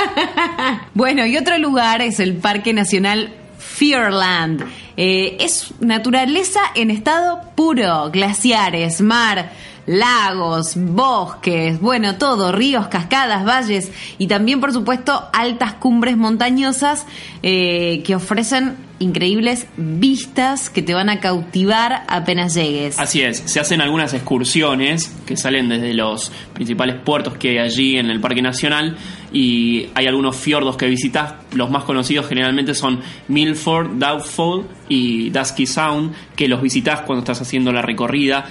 bueno, 0.94 1.26
y 1.26 1.36
otro 1.36 1.58
lugar 1.58 2.00
es 2.00 2.20
el 2.20 2.36
Parque 2.36 2.72
Nacional 2.72 3.34
Fiordland. 3.58 4.64
Eh, 4.96 5.36
es 5.40 5.74
naturaleza 5.80 6.60
en 6.74 6.90
estado 6.90 7.40
puro, 7.54 8.10
glaciares, 8.10 9.00
mar, 9.00 9.52
lagos, 9.90 10.74
bosques, 10.76 11.80
bueno, 11.80 12.16
todo, 12.16 12.52
ríos, 12.52 12.86
cascadas, 12.86 13.44
valles 13.44 13.90
y 14.18 14.28
también, 14.28 14.60
por 14.60 14.72
supuesto, 14.72 15.28
altas 15.32 15.74
cumbres 15.74 16.16
montañosas 16.16 17.06
eh, 17.42 18.04
que 18.06 18.14
ofrecen 18.14 18.76
increíbles 19.00 19.66
vistas 19.76 20.70
que 20.70 20.82
te 20.82 20.94
van 20.94 21.08
a 21.08 21.20
cautivar 21.20 22.04
apenas 22.06 22.54
llegues. 22.54 22.98
Así 22.98 23.22
es, 23.22 23.38
se 23.38 23.58
hacen 23.58 23.80
algunas 23.80 24.14
excursiones 24.14 25.16
que 25.26 25.36
salen 25.36 25.68
desde 25.68 25.94
los 25.94 26.30
principales 26.52 26.96
puertos 27.02 27.36
que 27.36 27.50
hay 27.50 27.58
allí 27.58 27.96
en 27.96 28.10
el 28.10 28.20
Parque 28.20 28.42
Nacional 28.42 28.96
y 29.32 29.88
hay 29.94 30.06
algunos 30.06 30.36
fiordos 30.36 30.76
que 30.76 30.86
visitas. 30.86 31.34
Los 31.54 31.70
más 31.70 31.84
conocidos 31.84 32.28
generalmente 32.28 32.74
son 32.74 33.00
Milford, 33.28 33.92
Doubtful 33.98 34.66
y 34.88 35.30
Dusky 35.30 35.66
Sound, 35.66 36.12
que 36.36 36.46
los 36.46 36.60
visitas 36.60 37.00
cuando 37.00 37.20
estás 37.20 37.40
haciendo 37.40 37.72
la 37.72 37.82
recorrida 37.82 38.46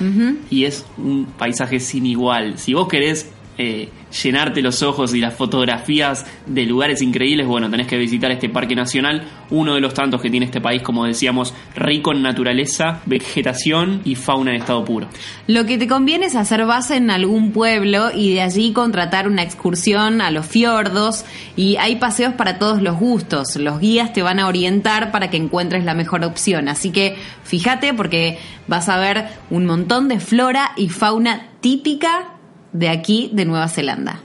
y 0.50 0.66
es 0.66 0.86
un 0.98 1.26
paisaje 1.38 1.80
sin 1.80 2.08
igual. 2.08 2.58
Si 2.58 2.74
vos 2.74 2.88
querés 2.88 3.30
eh, 3.60 3.90
llenarte 4.12 4.62
los 4.62 4.82
ojos 4.84 5.14
y 5.14 5.20
las 5.20 5.34
fotografías 5.34 6.26
de 6.46 6.66
lugares 6.66 7.02
increíbles, 7.02 7.48
bueno, 7.48 7.70
tenés 7.70 7.88
que 7.88 7.98
visitar 7.98 8.32
este 8.32 8.50
parque 8.50 8.76
nacional, 8.76 9.28
uno 9.50 9.76
de 9.76 9.82
los 9.82 9.94
tantos 9.94 10.22
que 10.22 10.30
tiene 10.30 10.46
este 10.46 10.62
país, 10.62 10.82
como 10.82 11.06
decíamos, 11.06 11.54
rico 11.76 12.12
en 12.12 12.22
naturaleza, 12.22 13.02
vegetación 13.06 14.02
y 14.06 14.16
fauna 14.16 14.52
en 14.52 14.62
estado 14.62 14.84
puro. 14.86 15.08
Lo 15.48 15.66
que 15.66 15.78
te 15.78 15.88
conviene 15.88 16.28
es 16.28 16.36
hacer 16.36 16.66
base 16.66 16.96
en 16.96 17.12
algún 17.12 17.52
pueblo 17.52 18.10
y 18.14 18.34
de 18.34 18.42
allí 18.42 18.74
contratar 18.74 19.28
una 19.28 19.44
excursión 19.44 20.22
a 20.22 20.32
los 20.32 20.46
fiordos 20.46 21.26
y 21.56 21.78
hay 21.78 21.98
paseos 21.98 22.34
para 22.34 22.58
todos 22.58 22.82
los 22.82 22.98
gustos. 22.98 23.56
Los 23.56 23.80
guías 23.80 24.14
te 24.14 24.24
van 24.24 24.40
a 24.40 24.48
orientar 24.48 25.12
para 25.12 25.30
que 25.30 25.38
encuentres 25.38 25.86
la 25.86 25.94
mejor 25.94 26.24
opción. 26.24 26.68
Así 26.68 26.92
que 26.92 27.18
fíjate 27.44 27.94
porque 27.94 28.40
vas 28.68 28.90
a 28.90 28.98
ver 28.98 29.28
un 29.50 29.66
montón 29.66 30.08
de 30.08 30.20
flora 30.20 30.72
y 30.76 30.90
fauna 30.90 31.48
típica 31.62 32.39
de 32.72 32.90
aquí, 32.90 33.30
de 33.34 33.46
Nueva 33.46 33.68
Zelanda. 33.68 34.22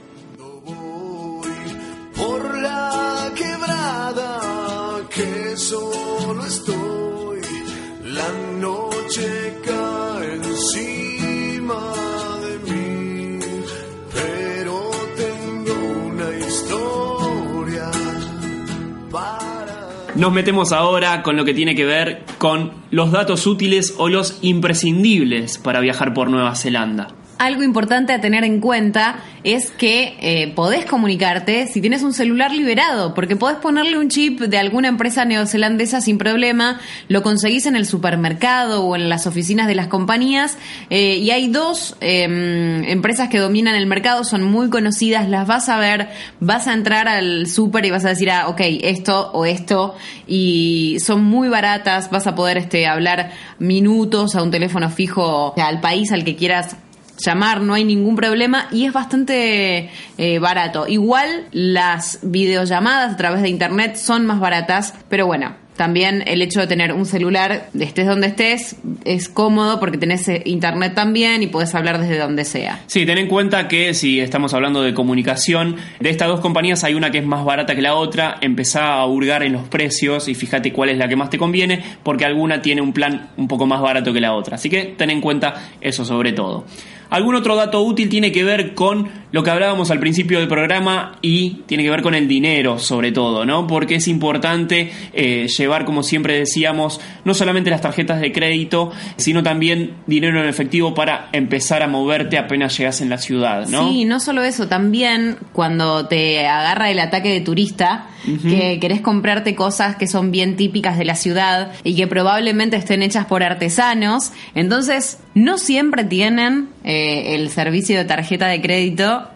Nos 20.15 20.31
metemos 20.31 20.71
ahora 20.71 21.23
con 21.23 21.35
lo 21.35 21.43
que 21.43 21.53
tiene 21.53 21.75
que 21.75 21.83
ver 21.83 22.23
con 22.37 22.71
los 22.89 23.11
datos 23.11 23.45
útiles 23.47 23.95
o 23.97 24.07
los 24.07 24.39
imprescindibles 24.41 25.57
para 25.57 25.81
viajar 25.81 26.13
por 26.13 26.29
Nueva 26.29 26.55
Zelanda. 26.55 27.09
Algo 27.37 27.63
importante 27.63 28.13
a 28.13 28.21
tener 28.21 28.45
en 28.45 28.61
cuenta 28.61 29.17
es 29.43 29.69
que 29.69 30.15
eh, 30.21 30.53
podés 30.55 30.85
comunicarte 30.85 31.67
si 31.67 31.81
tienes 31.81 32.01
un 32.01 32.13
celular 32.13 32.51
liberado, 32.51 33.13
porque 33.13 33.35
podés 33.35 33.57
ponerle 33.57 33.97
un 33.97 34.07
chip 34.07 34.39
de 34.39 34.57
alguna 34.57 34.87
empresa 34.87 35.25
neozelandesa 35.25 35.99
sin 35.99 36.17
problema, 36.17 36.79
lo 37.09 37.23
conseguís 37.23 37.65
en 37.65 37.75
el 37.75 37.85
supermercado 37.85 38.85
o 38.85 38.95
en 38.95 39.09
las 39.09 39.27
oficinas 39.27 39.67
de 39.67 39.75
las 39.75 39.87
compañías, 39.87 40.57
eh, 40.89 41.17
y 41.17 41.31
hay 41.31 41.49
dos 41.49 41.97
em, 41.99 42.85
empresas 42.85 43.27
que 43.27 43.39
dominan 43.39 43.75
el 43.75 43.85
mercado, 43.85 44.23
son 44.23 44.43
muy 44.43 44.69
conocidas, 44.69 45.27
las 45.27 45.45
vas 45.45 45.67
a 45.67 45.77
ver, 45.77 46.07
vas 46.39 46.67
a 46.67 46.73
entrar 46.73 47.09
al 47.09 47.47
super 47.47 47.85
y 47.85 47.91
vas 47.91 48.05
a 48.05 48.09
decir, 48.09 48.31
ah, 48.31 48.47
ok, 48.47 48.61
esto 48.61 49.31
o 49.33 49.45
esto, 49.45 49.93
y 50.25 50.97
son 51.01 51.25
muy 51.25 51.49
baratas, 51.49 52.09
vas 52.09 52.27
a 52.27 52.33
poder 52.33 52.57
este, 52.57 52.87
hablar 52.87 53.31
minutos 53.59 54.35
a 54.35 54.41
un 54.41 54.51
teléfono 54.51 54.89
fijo 54.89 55.53
al 55.57 55.81
país 55.81 56.13
al 56.13 56.23
que 56.23 56.37
quieras 56.37 56.77
llamar, 57.17 57.61
no 57.61 57.73
hay 57.73 57.83
ningún 57.83 58.15
problema 58.15 58.67
y 58.71 58.85
es 58.85 58.93
bastante 58.93 59.89
eh, 60.17 60.39
barato. 60.39 60.87
Igual 60.87 61.45
las 61.51 62.19
videollamadas 62.21 63.13
a 63.13 63.17
través 63.17 63.41
de 63.41 63.49
internet 63.49 63.95
son 63.95 64.25
más 64.25 64.39
baratas, 64.39 64.93
pero 65.09 65.25
bueno, 65.25 65.55
también 65.75 66.23
el 66.25 66.41
hecho 66.41 66.61
de 66.61 66.67
tener 66.67 66.93
un 66.93 67.05
celular, 67.05 67.69
estés 67.77 68.07
donde 68.07 68.27
estés, 68.27 68.77
es 69.03 69.27
cómodo 69.27 69.79
porque 69.79 69.97
tenés 69.97 70.27
eh, 70.29 70.41
internet 70.45 70.93
también 70.95 71.43
y 71.43 71.47
podés 71.47 71.75
hablar 71.75 71.99
desde 71.99 72.17
donde 72.17 72.45
sea. 72.45 72.81
Sí, 72.87 73.05
ten 73.05 73.17
en 73.17 73.27
cuenta 73.27 73.67
que 73.67 73.93
si 73.93 74.19
estamos 74.19 74.53
hablando 74.53 74.81
de 74.81 74.93
comunicación, 74.93 75.75
de 75.99 76.09
estas 76.09 76.29
dos 76.29 76.39
compañías 76.39 76.83
hay 76.83 76.93
una 76.93 77.11
que 77.11 77.17
es 77.17 77.25
más 77.25 77.43
barata 77.43 77.75
que 77.75 77.81
la 77.81 77.95
otra, 77.95 78.37
empezá 78.41 78.93
a 78.93 79.05
hurgar 79.05 79.43
en 79.43 79.53
los 79.53 79.67
precios 79.67 80.27
y 80.29 80.35
fíjate 80.35 80.71
cuál 80.71 80.89
es 80.89 80.97
la 80.97 81.07
que 81.07 81.15
más 81.15 81.29
te 81.29 81.37
conviene, 81.37 81.83
porque 82.03 82.25
alguna 82.25 82.61
tiene 82.61 82.81
un 82.81 82.93
plan 82.93 83.31
un 83.35 83.47
poco 83.47 83.65
más 83.65 83.81
barato 83.81 84.13
que 84.13 84.21
la 84.21 84.33
otra. 84.33 84.55
Así 84.55 84.69
que 84.69 84.93
ten 84.97 85.09
en 85.09 85.21
cuenta 85.21 85.55
eso 85.81 86.05
sobre 86.05 86.31
todo. 86.31 86.65
Algún 87.09 87.35
otro 87.35 87.55
dato 87.55 87.81
útil 87.81 88.09
tiene 88.09 88.31
que 88.31 88.43
ver 88.43 88.73
con 88.73 89.09
lo 89.31 89.43
que 89.43 89.51
hablábamos 89.51 89.91
al 89.91 89.99
principio 89.99 90.39
del 90.39 90.47
programa 90.47 91.17
y 91.21 91.61
tiene 91.65 91.83
que 91.83 91.89
ver 91.89 92.01
con 92.01 92.15
el 92.15 92.27
dinero 92.27 92.79
sobre 92.79 93.11
todo, 93.11 93.45
¿no? 93.45 93.67
Porque 93.67 93.95
es 93.95 94.07
importante 94.07 94.91
eh, 95.13 95.47
llevar, 95.47 95.85
como 95.85 96.03
siempre 96.03 96.37
decíamos, 96.37 97.01
no 97.25 97.33
solamente 97.33 97.69
las 97.69 97.81
tarjetas 97.81 98.21
de 98.21 98.31
crédito, 98.31 98.91
sino 99.17 99.43
también 99.43 99.95
dinero 100.07 100.41
en 100.41 100.47
efectivo 100.47 100.93
para 100.93 101.29
empezar 101.33 101.83
a 101.83 101.87
moverte 101.87 102.37
apenas 102.37 102.77
llegas 102.77 103.01
en 103.01 103.09
la 103.09 103.17
ciudad, 103.17 103.67
¿no? 103.67 103.89
Sí, 103.89 104.05
no 104.05 104.19
solo 104.19 104.43
eso, 104.43 104.67
también 104.67 105.37
cuando 105.51 106.07
te 106.07 106.47
agarra 106.47 106.89
el 106.89 106.99
ataque 106.99 107.29
de 107.29 107.41
turista, 107.41 108.07
que 108.41 108.79
querés 108.79 109.01
comprarte 109.01 109.53
cosas 109.53 109.97
que 109.97 110.07
son 110.07 110.31
bien 110.31 110.55
típicas 110.55 110.97
de 110.97 111.05
la 111.05 111.15
ciudad 111.15 111.73
y 111.83 111.95
que 111.95 112.07
probablemente 112.07 112.75
estén 112.75 113.03
hechas 113.03 113.25
por 113.25 113.43
artesanos, 113.43 114.31
entonces 114.55 115.19
no 115.35 115.57
siempre 115.59 116.03
tienen 116.05 116.69
eh, 116.83 117.35
el 117.35 117.49
servicio 117.49 117.97
de 117.97 118.05
tarjeta 118.05 118.47
de 118.47 118.61
crédito 118.61 119.29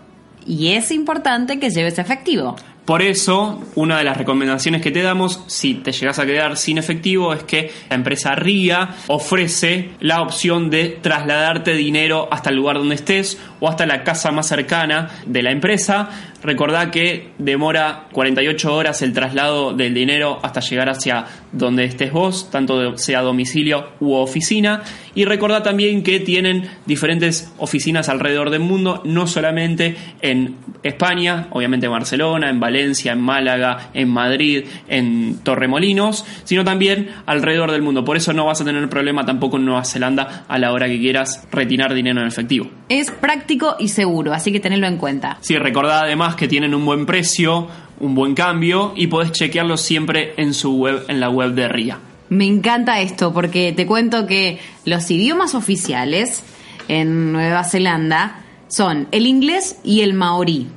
y 0.48 0.70
es 0.70 0.92
importante 0.92 1.60
que 1.60 1.70
lleves 1.70 2.00
efectivo. 2.00 2.56
Por 2.90 3.04
eso, 3.04 3.62
una 3.76 4.00
de 4.00 4.04
las 4.04 4.18
recomendaciones 4.18 4.82
que 4.82 4.90
te 4.90 5.04
damos, 5.04 5.44
si 5.46 5.76
te 5.76 5.92
llegas 5.92 6.18
a 6.18 6.26
quedar 6.26 6.58
sin 6.58 6.80
efectivo, 6.80 7.36
es 7.36 7.44
que 7.44 7.72
la 7.88 7.96
empresa 7.96 8.34
RIA 8.34 8.96
ofrece 9.06 9.92
la 10.00 10.24
opción 10.24 10.72
de 10.72 10.98
trasladarte 11.00 11.76
dinero 11.76 12.28
hasta 12.32 12.50
el 12.50 12.56
lugar 12.56 12.78
donde 12.78 12.96
estés 12.96 13.38
o 13.60 13.70
hasta 13.70 13.86
la 13.86 14.04
casa 14.04 14.32
más 14.32 14.48
cercana 14.48 15.12
de 15.28 15.44
la 15.44 15.52
empresa. 15.52 16.10
Recordá 16.43 16.91
que 16.91 17.32
demora 17.38 18.08
48 18.12 18.73
horas 18.73 19.02
el 19.02 19.13
traslado 19.13 19.73
del 19.73 19.93
dinero 19.93 20.39
hasta 20.41 20.62
llegar 20.62 20.89
hacia 20.89 21.25
donde 21.52 21.86
estés 21.86 22.12
vos, 22.12 22.49
tanto 22.49 22.97
sea 22.97 23.21
domicilio 23.21 23.89
u 23.99 24.13
oficina. 24.13 24.84
Y 25.15 25.25
recordá 25.25 25.63
también 25.63 26.04
que 26.04 26.19
tienen 26.19 26.69
diferentes 26.86 27.52
oficinas 27.58 28.10
alrededor 28.10 28.49
del 28.49 28.62
mundo, 28.62 29.02
no 29.06 29.28
solamente 29.28 29.95
en 30.21 30.56
España, 30.84 31.47
obviamente 31.52 31.88
en 31.88 31.91
Barcelona, 31.91 32.49
en 32.49 32.60
Valencia, 32.60 33.12
en 33.12 33.21
Málaga, 33.21 33.89
en 33.93 34.10
Madrid, 34.10 34.65
en 34.88 35.39
Torremolinos, 35.43 36.25
sino 36.45 36.63
también 36.63 37.10
alrededor 37.25 37.71
del 37.71 37.82
mundo. 37.82 38.06
Por 38.06 38.17
eso 38.17 38.34
no 38.34 38.45
vas 38.45 38.62
a 38.62 38.65
tener 38.65 38.88
problema 38.89 39.25
tampoco 39.25 39.58
en 39.58 39.65
Nueva 39.65 39.84
Zelanda 39.84 40.45
a 40.47 40.58
la 40.58 40.71
hora 40.71 40.88
que 40.88 40.99
quieras 40.99 41.47
retirar 41.52 41.93
dinero 41.93 42.21
en 42.21 42.28
efectivo. 42.28 42.69
Es 42.88 43.12
práctico 43.12 43.75
y 43.80 43.89
seguro, 43.89 44.34
así 44.34 44.52
que 44.52 44.60
tenedlo 44.60 44.88
en 44.88 44.97
cuenta. 44.97 45.38
Sí, 45.41 45.58
recordá 45.58 46.02
además 46.02 46.29
que 46.36 46.48
tienen 46.48 46.74
un 46.74 46.86
buen 46.86 47.06
precio, 47.06 47.68
un 48.00 48.15
buen 48.15 48.36
cambio 48.36 48.94
y 48.96 49.08
podés 49.08 49.32
chequearlo 49.32 49.78
siempre 49.78 50.34
en 50.38 50.54
su 50.54 50.76
web, 50.76 51.06
en 51.08 51.20
la 51.20 51.30
web 51.30 51.54
de 51.54 51.68
RIA. 51.68 52.00
Me 52.30 52.46
encanta 52.46 53.02
esto 53.02 53.34
porque 53.34 53.74
te 53.74 53.86
cuento 53.86 54.28
que 54.28 54.60
los 54.86 55.10
idiomas 55.10 55.56
oficiales 55.56 56.44
en 56.88 57.32
Nueva 57.32 57.63
Zelanda 57.63 58.44
son 58.68 59.08
el 59.12 59.26
inglés 59.26 59.78
y 59.84 60.02
el 60.02 60.13
maorí. 60.13 60.68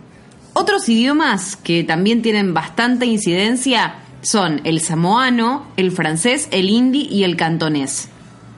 Otros 0.54 0.88
idiomas 0.88 1.56
que 1.56 1.84
también 1.84 2.22
tienen 2.22 2.54
bastante 2.54 3.06
incidencia 3.06 3.96
son 4.22 4.60
el 4.64 4.80
samoano, 4.80 5.66
el 5.76 5.92
francés, 5.92 6.48
el 6.52 6.70
hindi 6.70 7.08
y 7.10 7.24
el 7.24 7.36
cantonés. 7.36 8.08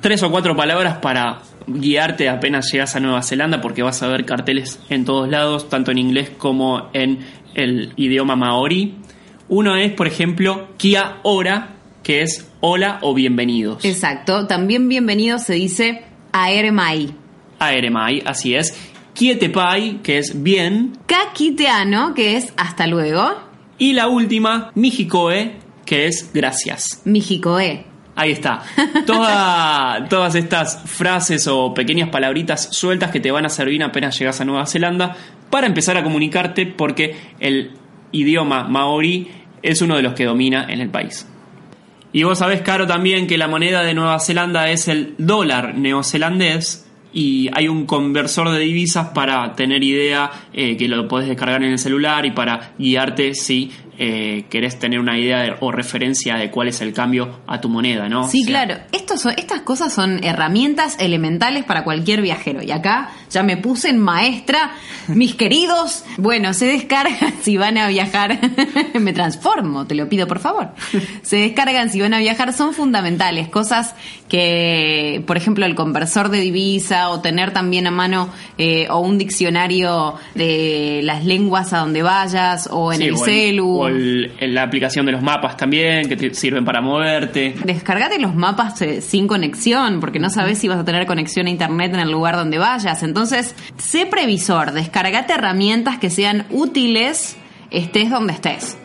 Tres 0.00 0.22
o 0.22 0.30
cuatro 0.30 0.54
palabras 0.56 0.98
para 0.98 1.40
guiarte 1.66 2.28
apenas 2.28 2.70
llegas 2.72 2.96
a 2.96 3.00
Nueva 3.00 3.22
Zelanda 3.22 3.60
porque 3.60 3.82
vas 3.82 4.02
a 4.02 4.08
ver 4.08 4.24
carteles 4.24 4.80
en 4.88 5.04
todos 5.04 5.28
lados, 5.28 5.68
tanto 5.68 5.90
en 5.90 5.98
inglés 5.98 6.30
como 6.36 6.90
en 6.92 7.20
el 7.54 7.92
idioma 7.96 8.36
maorí. 8.36 8.96
Uno 9.48 9.76
es, 9.76 9.92
por 9.92 10.06
ejemplo, 10.06 10.68
Kia 10.76 11.18
Ora, 11.22 11.76
que 12.02 12.22
es 12.22 12.50
hola 12.60 12.98
o 13.02 13.14
bienvenidos. 13.14 13.84
Exacto, 13.84 14.46
también 14.46 14.88
bienvenido 14.88 15.38
se 15.38 15.54
dice 15.54 16.02
Aeremai. 16.32 17.14
Aeremai, 17.58 18.22
así 18.26 18.54
es. 18.54 18.76
Kietepai, 19.14 20.02
que 20.02 20.18
es 20.18 20.42
bien. 20.42 20.98
Kakiteano, 21.06 22.14
que 22.14 22.36
es 22.36 22.52
hasta 22.56 22.86
luego. 22.86 23.22
Y 23.78 23.92
la 23.92 24.08
última, 24.08 24.70
Mijikoe, 24.74 25.52
que 25.84 26.06
es 26.06 26.30
gracias. 26.32 27.00
Mijikoe. 27.04 27.93
Ahí 28.16 28.32
está. 28.32 28.62
Toda- 29.06 30.06
todas 30.10 30.34
estas 30.34 30.82
frases 30.86 31.46
o 31.48 31.74
pequeñas 31.74 32.08
palabritas 32.10 32.68
sueltas 32.72 33.10
que 33.10 33.20
te 33.20 33.30
van 33.30 33.44
a 33.46 33.48
servir 33.48 33.82
apenas 33.82 34.18
llegas 34.18 34.40
a 34.40 34.44
Nueva 34.44 34.66
Zelanda 34.66 35.16
para 35.50 35.66
empezar 35.66 35.96
a 35.96 36.02
comunicarte 36.02 36.66
porque 36.66 37.16
el 37.40 37.72
idioma 38.12 38.64
maorí 38.64 39.28
es 39.62 39.82
uno 39.82 39.96
de 39.96 40.02
los 40.02 40.14
que 40.14 40.24
domina 40.24 40.66
en 40.68 40.80
el 40.80 40.90
país. 40.90 41.26
Y 42.12 42.22
vos 42.22 42.38
sabés, 42.38 42.60
Caro, 42.60 42.86
también 42.86 43.26
que 43.26 43.36
la 43.36 43.48
moneda 43.48 43.82
de 43.82 43.94
Nueva 43.94 44.20
Zelanda 44.20 44.68
es 44.70 44.86
el 44.86 45.14
dólar 45.18 45.74
neozelandés 45.76 46.88
y 47.12 47.48
hay 47.52 47.66
un 47.68 47.86
conversor 47.86 48.50
de 48.50 48.60
divisas 48.60 49.08
para 49.08 49.54
tener 49.54 49.82
idea 49.82 50.30
eh, 50.52 50.76
que 50.76 50.86
lo 50.88 51.08
podés 51.08 51.28
descargar 51.28 51.62
en 51.64 51.72
el 51.72 51.78
celular 51.78 52.24
y 52.26 52.30
para 52.32 52.72
guiarte 52.78 53.34
si 53.34 53.72
eh, 53.98 54.44
querés 54.50 54.78
tener 54.78 54.98
una 55.00 55.18
idea 55.18 55.38
de- 55.40 55.54
o 55.60 55.70
referencia 55.72 56.36
de 56.36 56.50
cuál 56.50 56.68
es 56.68 56.80
el 56.80 56.92
cambio 56.92 57.40
a 57.46 57.60
tu 57.60 57.68
moneda, 57.68 58.08
¿no? 58.08 58.28
Sí, 58.28 58.42
O 58.42 58.44
sea, 58.46 58.64
claro. 58.66 58.80
Estos 58.92 59.20
son- 59.22 59.34
estas 59.36 59.60
cosas 59.62 59.92
son 59.92 60.22
herramientas 60.24 60.96
elementales 60.98 61.64
para 61.64 61.84
cualquier 61.84 62.22
viajero. 62.22 62.62
Y 62.62 62.70
acá 62.70 63.10
ya 63.30 63.42
me 63.42 63.56
puse 63.56 63.88
en 63.90 63.98
maestra, 63.98 64.72
mis 65.08 65.34
queridos. 65.36 66.04
Bueno, 66.18 66.52
se 66.54 66.66
descargan 66.66 67.34
si 67.42 67.56
van 67.56 67.78
a 67.78 67.88
viajar. 67.88 68.38
me 69.00 69.12
transformo, 69.12 69.86
te 69.86 69.94
lo 69.94 70.08
pido 70.08 70.26
por 70.26 70.38
favor. 70.40 70.70
Se 71.22 71.36
descargan 71.36 71.90
si 71.90 72.00
van 72.00 72.14
a 72.14 72.18
viajar. 72.18 72.52
Son 72.52 72.74
fundamentales. 72.74 73.48
Cosas 73.48 73.94
que, 74.28 75.22
por 75.26 75.36
ejemplo, 75.36 75.64
el 75.66 75.74
conversor 75.74 76.28
de 76.28 76.40
divisa 76.40 77.10
o 77.10 77.20
tener 77.20 77.52
también 77.52 77.86
a 77.86 77.90
mano 77.90 78.28
eh, 78.58 78.86
o 78.90 78.98
un 78.98 79.16
diccionario 79.18 80.14
de 80.34 81.00
las 81.04 81.24
lenguas 81.24 81.72
a 81.72 81.78
donde 81.78 82.02
vayas 82.02 82.68
o 82.70 82.92
en 82.92 82.98
sí, 82.98 83.04
el 83.04 83.14
o 83.14 83.18
celu. 83.18 83.78
o 83.80 83.83
el- 83.88 84.32
en 84.38 84.54
la 84.54 84.62
aplicación 84.62 85.06
de 85.06 85.12
los 85.12 85.22
mapas 85.22 85.56
también, 85.56 86.08
que 86.08 86.16
te 86.16 86.32
sirven 86.34 86.64
para 86.64 86.80
moverte. 86.80 87.54
Descargate 87.64 88.18
los 88.18 88.34
mapas 88.34 88.80
eh, 88.82 89.00
sin 89.00 89.26
conexión, 89.26 90.00
porque 90.00 90.18
no 90.18 90.30
sabes 90.30 90.58
si 90.58 90.68
vas 90.68 90.78
a 90.78 90.84
tener 90.84 91.06
conexión 91.06 91.46
a 91.46 91.50
internet 91.50 91.92
en 91.94 92.00
el 92.00 92.10
lugar 92.10 92.36
donde 92.36 92.58
vayas. 92.58 93.02
Entonces, 93.02 93.54
sé 93.76 94.06
previsor, 94.06 94.72
descargate 94.72 95.32
herramientas 95.32 95.98
que 95.98 96.10
sean 96.10 96.46
útiles, 96.50 97.36
estés 97.70 98.10
donde 98.10 98.32
estés. 98.34 98.78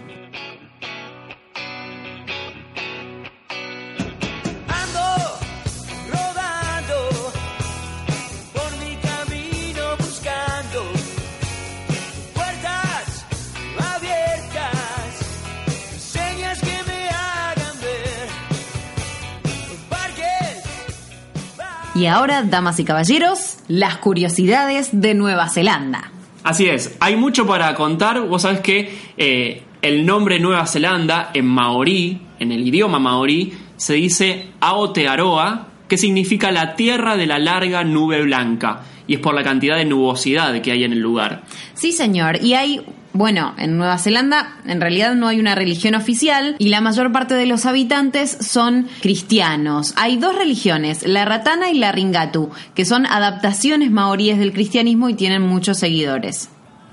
Y 22.00 22.06
ahora, 22.06 22.44
damas 22.44 22.80
y 22.80 22.86
caballeros, 22.86 23.58
las 23.68 23.98
curiosidades 23.98 24.90
de 24.94 25.14
Nueva 25.16 25.50
Zelanda. 25.50 26.10
Así 26.46 26.66
es, 26.66 26.96
hay 27.02 27.18
mucho 27.18 27.46
para 27.46 27.76
contar. 27.76 28.22
Vos 28.22 28.44
sabés 28.44 28.62
que 28.62 28.98
eh, 29.18 29.64
el 29.82 30.06
nombre 30.06 30.40
Nueva 30.40 30.66
Zelanda 30.66 31.32
en 31.34 31.46
maorí 31.46 32.22
en 32.40 32.52
el 32.54 32.66
idioma 32.66 33.00
maorí, 33.00 33.54
se 33.78 33.94
dice 33.94 34.48
Aotearoa, 34.62 35.68
que 35.88 35.98
significa 35.98 36.52
la 36.52 36.76
tierra 36.76 37.18
de 37.18 37.28
la 37.28 37.38
larga 37.38 37.84
nube 37.84 38.22
blanca, 38.24 38.82
y 39.08 39.16
es 39.16 39.20
por 39.20 39.34
la 39.34 39.44
cantidad 39.44 39.76
de 39.76 39.86
nubosidad 39.86 40.62
que 40.62 40.72
hay 40.72 40.84
en 40.84 40.94
el 40.94 41.00
lugar. 41.00 41.44
Sí, 41.74 41.92
señor. 41.92 42.42
Y 42.42 42.54
hay, 42.54 42.82
bueno, 43.14 43.56
en 43.58 43.78
Nueva 43.78 43.98
Zelanda 43.98 44.58
en 44.66 44.80
realidad 44.80 45.16
no 45.16 45.28
hay 45.28 45.40
una 45.40 45.56
religión 45.56 45.96
oficial 45.96 46.56
y 46.60 46.70
la 46.70 46.80
mayor 46.80 47.12
parte 47.12 47.34
de 47.34 47.48
los 47.48 47.66
habitantes 47.66 48.38
son 48.42 48.88
cristianos. 49.02 49.94
Hay 49.98 50.18
dos 50.18 50.36
religiones, 50.36 51.06
la 51.08 51.26
ratana 51.26 51.72
y 51.72 51.78
la 51.80 51.92
ringatu, 51.92 52.52
que 52.76 52.86
son 52.86 53.08
adaptaciones 53.08 53.90
maoríes 53.90 54.38
del 54.38 54.54
cristianismo 54.54 55.10
y 55.10 55.16
tienen 55.16 55.42
muchos 55.42 55.80
seguidores. 55.80 56.50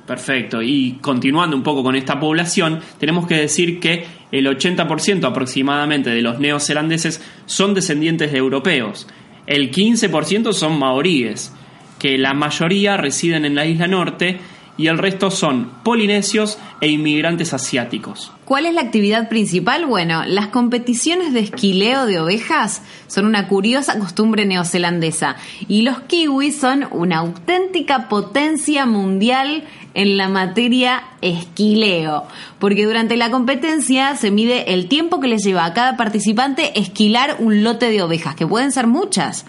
Perfecto. 0.07 0.63
Y 0.63 0.99
continuando 1.03 1.57
un 1.57 1.63
poco 1.63 1.83
con 1.83 1.97
esta 1.97 2.19
población, 2.19 2.81
tenemos 2.99 3.27
que 3.27 3.37
decir 3.37 3.81
que 3.81 4.07
el 4.33 4.47
80% 4.47 5.25
aproximadamente 5.25 6.11
de 6.11 6.23
los 6.23 6.39
neozelandeses 6.39 7.21
son 7.45 7.75
descendientes 7.75 8.33
de 8.33 8.39
europeos. 8.39 9.07
El 9.47 9.71
15% 9.71 10.53
son 10.53 10.79
maoríes, 10.79 11.53
que 11.99 12.19
la 12.19 12.35
mayoría 12.35 12.97
residen 12.97 13.45
en 13.45 13.55
la 13.55 13.67
isla 13.67 13.87
norte 13.87 14.39
y 14.79 14.89
el 14.89 14.99
resto 14.99 15.31
son 15.31 15.71
polinesios 15.83 16.59
e 16.81 16.89
inmigrantes 16.89 17.55
asiáticos. 17.55 18.33
¿Cuál 18.45 18.67
es 18.67 18.75
la 18.75 18.83
actividad 18.83 19.29
principal? 19.29 19.87
Bueno, 19.87 20.25
las 20.25 20.49
competiciones 20.49 21.33
de 21.33 21.41
esquileo 21.41 22.07
de 22.07 22.21
ovejas 22.21 22.83
son 23.09 23.27
una 23.27 23.49
curiosa 23.49 23.99
costumbre 23.99 24.45
neozelandesa 24.45 25.37
y 25.67 25.83
los 25.83 26.01
kiwis 26.01 26.59
son 26.59 26.87
una 26.93 27.19
auténtica 27.19 28.09
potencia 28.09 28.87
mundial 28.87 29.65
en 29.95 30.19
la 30.19 30.29
materia 30.29 31.03
esquileo, 31.23 32.25
porque 32.59 32.85
durante 32.85 33.17
la 33.17 33.31
competencia 33.31 34.15
se 34.15 34.31
mide 34.31 34.75
el 34.75 34.89
tiempo 34.89 35.21
que 35.21 35.29
le 35.29 35.39
lleva 35.39 35.65
a 35.65 35.73
cada 35.73 35.97
participante 35.97 36.79
esquilar 36.79 37.37
un 37.39 37.65
lote 37.65 37.91
de 37.91 38.03
ovejas, 38.03 38.37
que 38.37 38.47
pueden 38.47 38.73
ser 38.73 38.87
muchas. 38.87 39.47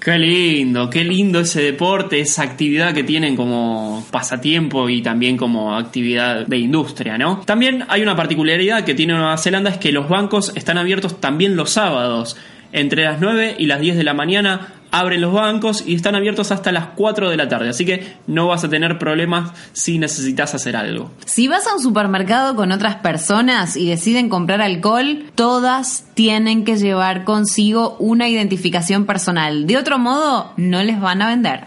Qué 0.00 0.16
lindo, 0.16 0.88
qué 0.88 1.02
lindo 1.02 1.40
ese 1.40 1.60
deporte, 1.60 2.20
esa 2.20 2.42
actividad 2.42 2.94
que 2.94 3.02
tienen 3.02 3.34
como 3.34 4.06
pasatiempo 4.12 4.88
y 4.88 5.02
también 5.02 5.36
como 5.36 5.74
actividad 5.74 6.46
de 6.46 6.56
industria, 6.56 7.18
¿no? 7.18 7.40
También 7.44 7.84
hay 7.88 8.02
una 8.02 8.14
particularidad 8.14 8.84
que 8.84 8.94
tiene 8.94 9.14
Nueva 9.14 9.36
Zelanda 9.38 9.70
es 9.70 9.78
que 9.78 9.90
los 9.90 10.08
bancos 10.08 10.52
están 10.54 10.78
abiertos 10.78 11.20
también 11.20 11.56
los 11.56 11.70
sábados. 11.70 12.36
Entre 12.70 13.04
las 13.04 13.20
9 13.20 13.56
y 13.58 13.66
las 13.66 13.80
10 13.80 13.96
de 13.96 14.04
la 14.04 14.14
mañana 14.14 14.74
abren 14.90 15.20
los 15.20 15.32
bancos 15.32 15.84
y 15.86 15.94
están 15.94 16.14
abiertos 16.14 16.50
hasta 16.50 16.72
las 16.72 16.86
4 16.96 17.30
de 17.30 17.36
la 17.36 17.48
tarde, 17.48 17.68
así 17.68 17.84
que 17.84 18.16
no 18.26 18.48
vas 18.48 18.64
a 18.64 18.68
tener 18.68 18.98
problemas 18.98 19.52
si 19.72 19.98
necesitas 19.98 20.54
hacer 20.54 20.76
algo. 20.76 21.10
Si 21.24 21.48
vas 21.48 21.66
a 21.66 21.74
un 21.74 21.82
supermercado 21.82 22.56
con 22.56 22.72
otras 22.72 22.96
personas 22.96 23.76
y 23.76 23.86
deciden 23.86 24.28
comprar 24.28 24.60
alcohol, 24.60 25.24
todas 25.34 26.06
tienen 26.14 26.64
que 26.64 26.76
llevar 26.76 27.24
consigo 27.24 27.96
una 27.98 28.28
identificación 28.28 29.04
personal. 29.04 29.66
De 29.66 29.76
otro 29.76 29.98
modo, 29.98 30.52
no 30.56 30.82
les 30.82 31.00
van 31.00 31.22
a 31.22 31.28
vender. 31.28 31.64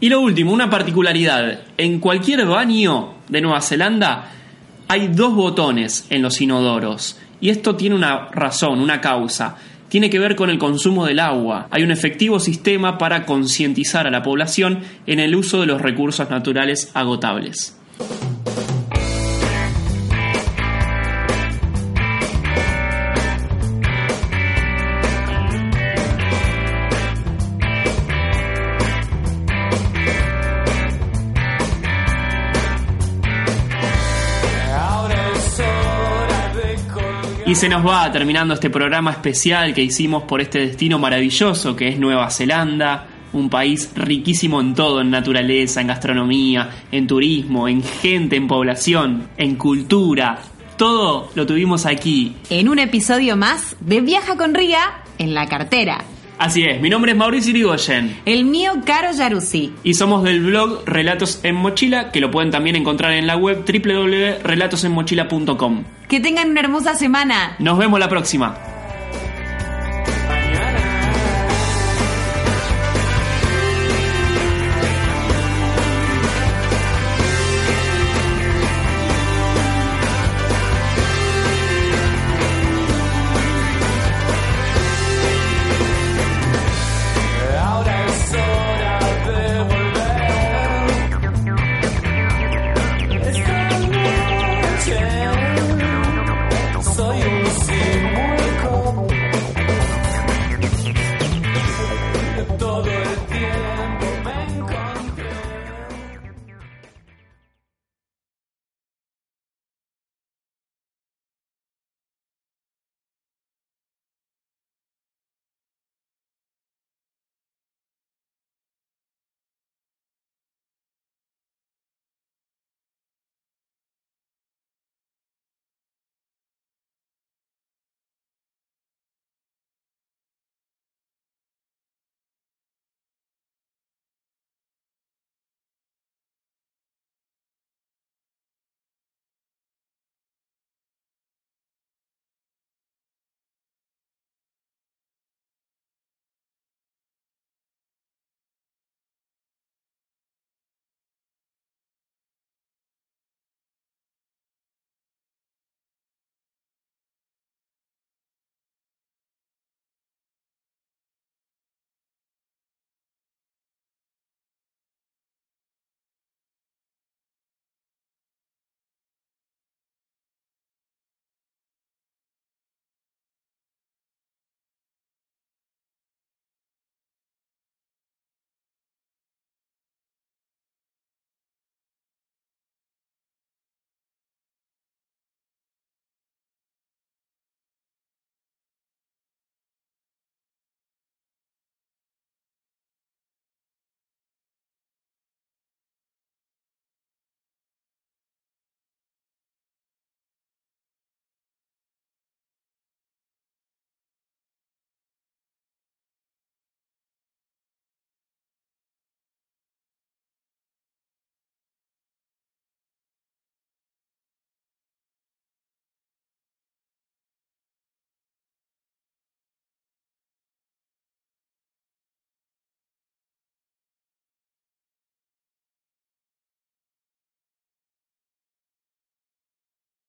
Y 0.00 0.08
lo 0.08 0.20
último, 0.20 0.52
una 0.52 0.70
particularidad. 0.70 1.60
En 1.76 2.00
cualquier 2.00 2.46
baño 2.46 3.14
de 3.28 3.40
Nueva 3.42 3.60
Zelanda 3.60 4.30
hay 4.88 5.08
dos 5.08 5.34
botones 5.34 6.06
en 6.08 6.22
los 6.22 6.40
inodoros. 6.40 7.18
Y 7.40 7.50
esto 7.50 7.76
tiene 7.76 7.94
una 7.94 8.28
razón, 8.30 8.80
una 8.80 9.00
causa. 9.00 9.56
Tiene 9.90 10.08
que 10.08 10.20
ver 10.20 10.36
con 10.36 10.50
el 10.50 10.58
consumo 10.58 11.04
del 11.04 11.18
agua. 11.18 11.66
Hay 11.72 11.82
un 11.82 11.90
efectivo 11.90 12.38
sistema 12.38 12.96
para 12.96 13.26
concientizar 13.26 14.06
a 14.06 14.10
la 14.12 14.22
población 14.22 14.84
en 15.08 15.18
el 15.18 15.34
uso 15.34 15.60
de 15.60 15.66
los 15.66 15.82
recursos 15.82 16.30
naturales 16.30 16.92
agotables. 16.94 17.76
Y 37.50 37.56
se 37.56 37.68
nos 37.68 37.84
va 37.84 38.12
terminando 38.12 38.54
este 38.54 38.70
programa 38.70 39.10
especial 39.10 39.74
que 39.74 39.82
hicimos 39.82 40.22
por 40.22 40.40
este 40.40 40.60
destino 40.60 41.00
maravilloso 41.00 41.74
que 41.74 41.88
es 41.88 41.98
Nueva 41.98 42.30
Zelanda, 42.30 43.08
un 43.32 43.50
país 43.50 43.90
riquísimo 43.96 44.60
en 44.60 44.72
todo, 44.72 45.00
en 45.00 45.10
naturaleza, 45.10 45.80
en 45.80 45.88
gastronomía, 45.88 46.70
en 46.92 47.08
turismo, 47.08 47.66
en 47.66 47.82
gente, 47.82 48.36
en 48.36 48.46
población, 48.46 49.30
en 49.36 49.56
cultura. 49.56 50.38
Todo 50.76 51.32
lo 51.34 51.44
tuvimos 51.44 51.86
aquí. 51.86 52.36
En 52.50 52.68
un 52.68 52.78
episodio 52.78 53.36
más 53.36 53.74
de 53.80 54.00
Viaja 54.00 54.36
con 54.36 54.54
Ría 54.54 55.02
en 55.18 55.34
la 55.34 55.48
cartera. 55.48 56.04
Así 56.40 56.64
es, 56.64 56.80
mi 56.80 56.88
nombre 56.88 57.12
es 57.12 57.18
Mauricio 57.18 57.50
Irigoyen 57.50 58.18
El 58.24 58.46
mío, 58.46 58.72
Caro 58.86 59.12
Yaruzzi. 59.12 59.74
y 59.84 59.92
somos 59.92 60.22
del 60.24 60.40
blog 60.40 60.84
Relatos 60.86 61.40
en 61.42 61.54
Mochila, 61.54 62.10
que 62.12 62.20
lo 62.20 62.30
pueden 62.30 62.50
también 62.50 62.76
encontrar 62.76 63.12
en 63.12 63.26
la 63.26 63.36
web 63.36 63.62
www.relatosenmochila.com. 63.66 65.84
Que 66.08 66.18
tengan 66.20 66.52
una 66.52 66.60
hermosa 66.60 66.94
semana. 66.94 67.56
Nos 67.58 67.76
vemos 67.76 68.00
la 68.00 68.08
próxima. 68.08 68.56